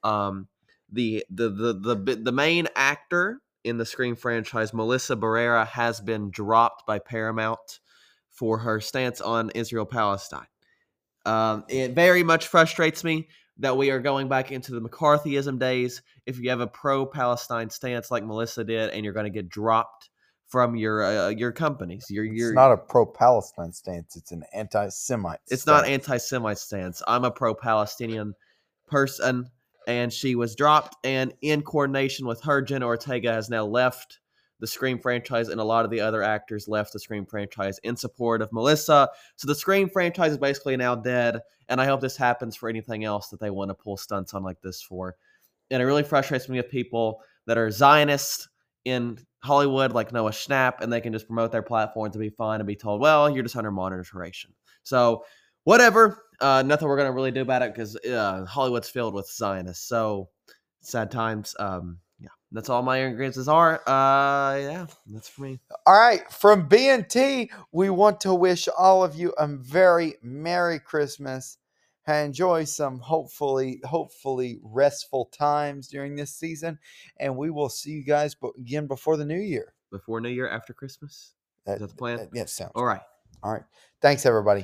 Um, 0.03 0.47
the 0.91 1.25
the 1.29 1.49
the 1.49 1.73
the 1.73 1.95
the, 1.95 2.15
the 2.15 2.31
main 2.31 2.67
actor 2.75 3.41
in 3.63 3.77
the 3.77 3.85
Scream 3.85 4.15
franchise, 4.15 4.73
Melissa 4.73 5.15
Barrera, 5.15 5.67
has 5.67 5.99
been 5.99 6.31
dropped 6.31 6.85
by 6.85 6.99
Paramount 6.99 7.79
for 8.29 8.59
her 8.59 8.79
stance 8.79 9.19
on 9.21 9.51
Israel 9.51 9.85
Palestine. 9.85 10.47
Um, 11.25 11.65
it 11.67 11.91
very 11.91 12.23
much 12.23 12.47
frustrates 12.47 13.03
me 13.03 13.27
that 13.57 13.75
we 13.75 13.91
are 13.91 13.99
going 13.99 14.29
back 14.29 14.51
into 14.51 14.71
the 14.71 14.81
McCarthyism 14.81 15.59
days. 15.59 16.01
If 16.25 16.39
you 16.39 16.49
have 16.49 16.61
a 16.61 16.67
pro 16.67 17.05
Palestine 17.05 17.69
stance 17.69 18.09
like 18.09 18.23
Melissa 18.23 18.63
did, 18.63 18.91
and 18.91 19.03
you're 19.03 19.13
going 19.13 19.25
to 19.25 19.29
get 19.29 19.49
dropped 19.49 20.09
from 20.49 20.75
your 20.75 21.03
uh, 21.03 21.29
your 21.29 21.51
companies, 21.51 22.07
your 22.09 22.25
your 22.25 22.49
it's 22.49 22.55
not 22.55 22.71
a 22.71 22.77
pro-Palestine 22.77 23.71
stance; 23.71 24.15
it's 24.17 24.31
an 24.31 24.43
anti-Semite. 24.53 25.39
it's 25.47 25.65
not 25.65 25.85
anti-Semite 25.85 26.57
stance. 26.57 27.01
I'm 27.07 27.23
a 27.23 27.31
pro-Palestinian 27.31 28.33
person, 28.87 29.49
and 29.87 30.11
she 30.11 30.35
was 30.35 30.55
dropped. 30.55 30.95
And 31.03 31.33
in 31.41 31.61
coordination 31.61 32.25
with 32.25 32.41
her, 32.41 32.61
Jenna 32.61 32.85
Ortega 32.85 33.33
has 33.33 33.49
now 33.49 33.65
left 33.65 34.19
the 34.59 34.67
Scream 34.67 34.99
franchise, 34.99 35.49
and 35.49 35.61
a 35.61 35.63
lot 35.63 35.85
of 35.85 35.91
the 35.91 36.01
other 36.01 36.21
actors 36.21 36.67
left 36.67 36.91
the 36.93 36.99
Scream 36.99 37.25
franchise 37.25 37.79
in 37.83 37.95
support 37.95 38.41
of 38.41 38.51
Melissa. 38.51 39.09
So 39.37 39.47
the 39.47 39.55
Scream 39.55 39.89
franchise 39.89 40.33
is 40.33 40.37
basically 40.37 40.75
now 40.75 40.95
dead. 40.95 41.39
And 41.69 41.79
I 41.79 41.85
hope 41.85 42.01
this 42.01 42.17
happens 42.17 42.55
for 42.55 42.67
anything 42.67 43.05
else 43.05 43.29
that 43.29 43.39
they 43.39 43.51
want 43.51 43.69
to 43.69 43.75
pull 43.75 43.95
stunts 43.95 44.33
on 44.33 44.43
like 44.43 44.59
this 44.61 44.81
for. 44.81 45.15
And 45.71 45.81
it 45.81 45.85
really 45.85 46.03
frustrates 46.03 46.49
me 46.49 46.57
with 46.57 46.69
people 46.69 47.21
that 47.45 47.57
are 47.57 47.71
Zionists 47.71 48.49
in 48.85 49.19
Hollywood, 49.43 49.93
like 49.93 50.11
Noah 50.11 50.31
Schnapp, 50.31 50.81
and 50.81 50.91
they 50.91 50.99
can 50.99 51.13
just 51.13 51.27
promote 51.27 51.51
their 51.51 51.61
platform 51.61 52.11
to 52.11 52.19
be 52.19 52.29
fine 52.29 52.59
and 52.59 52.67
be 52.67 52.75
told, 52.75 52.99
well, 53.01 53.29
you're 53.29 53.43
just 53.43 53.55
under 53.55 53.71
monitoration. 53.71 54.51
So, 54.83 55.23
whatever. 55.69 56.23
Uh, 56.41 56.63
nothing 56.65 56.87
we're 56.87 56.95
going 56.95 57.07
to 57.07 57.13
really 57.13 57.31
do 57.31 57.41
about 57.41 57.61
it 57.61 57.73
because 57.73 57.95
uh, 57.97 58.43
Hollywood's 58.45 58.89
filled 58.89 59.13
with 59.13 59.29
Zionists. 59.29 59.87
So, 59.87 60.29
sad 60.81 61.11
times. 61.11 61.55
Um, 61.59 61.99
yeah, 62.19 62.29
that's 62.51 62.69
all 62.69 62.81
my 62.81 62.97
ingredients 62.97 63.47
are. 63.47 63.75
Uh, 63.87 64.57
yeah, 64.57 64.87
that's 65.07 65.29
for 65.29 65.43
me. 65.43 65.59
All 65.85 65.99
right, 65.99 66.29
from 66.31 66.67
B&T, 66.67 67.51
we 67.71 67.89
want 67.91 68.19
to 68.21 68.33
wish 68.33 68.67
all 68.77 69.03
of 69.03 69.13
you 69.15 69.31
a 69.37 69.47
very 69.47 70.15
Merry 70.23 70.79
Christmas. 70.79 71.57
Enjoy 72.07 72.63
some 72.63 72.97
hopefully, 72.97 73.79
hopefully 73.83 74.59
restful 74.63 75.25
times 75.25 75.87
during 75.87 76.15
this 76.15 76.33
season, 76.33 76.79
and 77.19 77.37
we 77.37 77.51
will 77.51 77.69
see 77.69 77.91
you 77.91 78.03
guys 78.03 78.35
again 78.57 78.87
before 78.87 79.15
the 79.15 79.25
new 79.25 79.39
year. 79.39 79.75
Before 79.91 80.19
New 80.19 80.29
Year, 80.29 80.49
after 80.49 80.73
Christmas. 80.73 81.33
That, 81.67 81.73
Is 81.73 81.81
that 81.81 81.89
the 81.89 81.95
plan? 81.95 82.17
that- 82.17 82.29
yeah, 82.33 82.45
sounds. 82.45 82.71
All 82.73 82.85
right. 82.85 83.01
All 83.43 83.51
right. 83.53 83.63
Thanks, 84.01 84.25
everybody. 84.25 84.57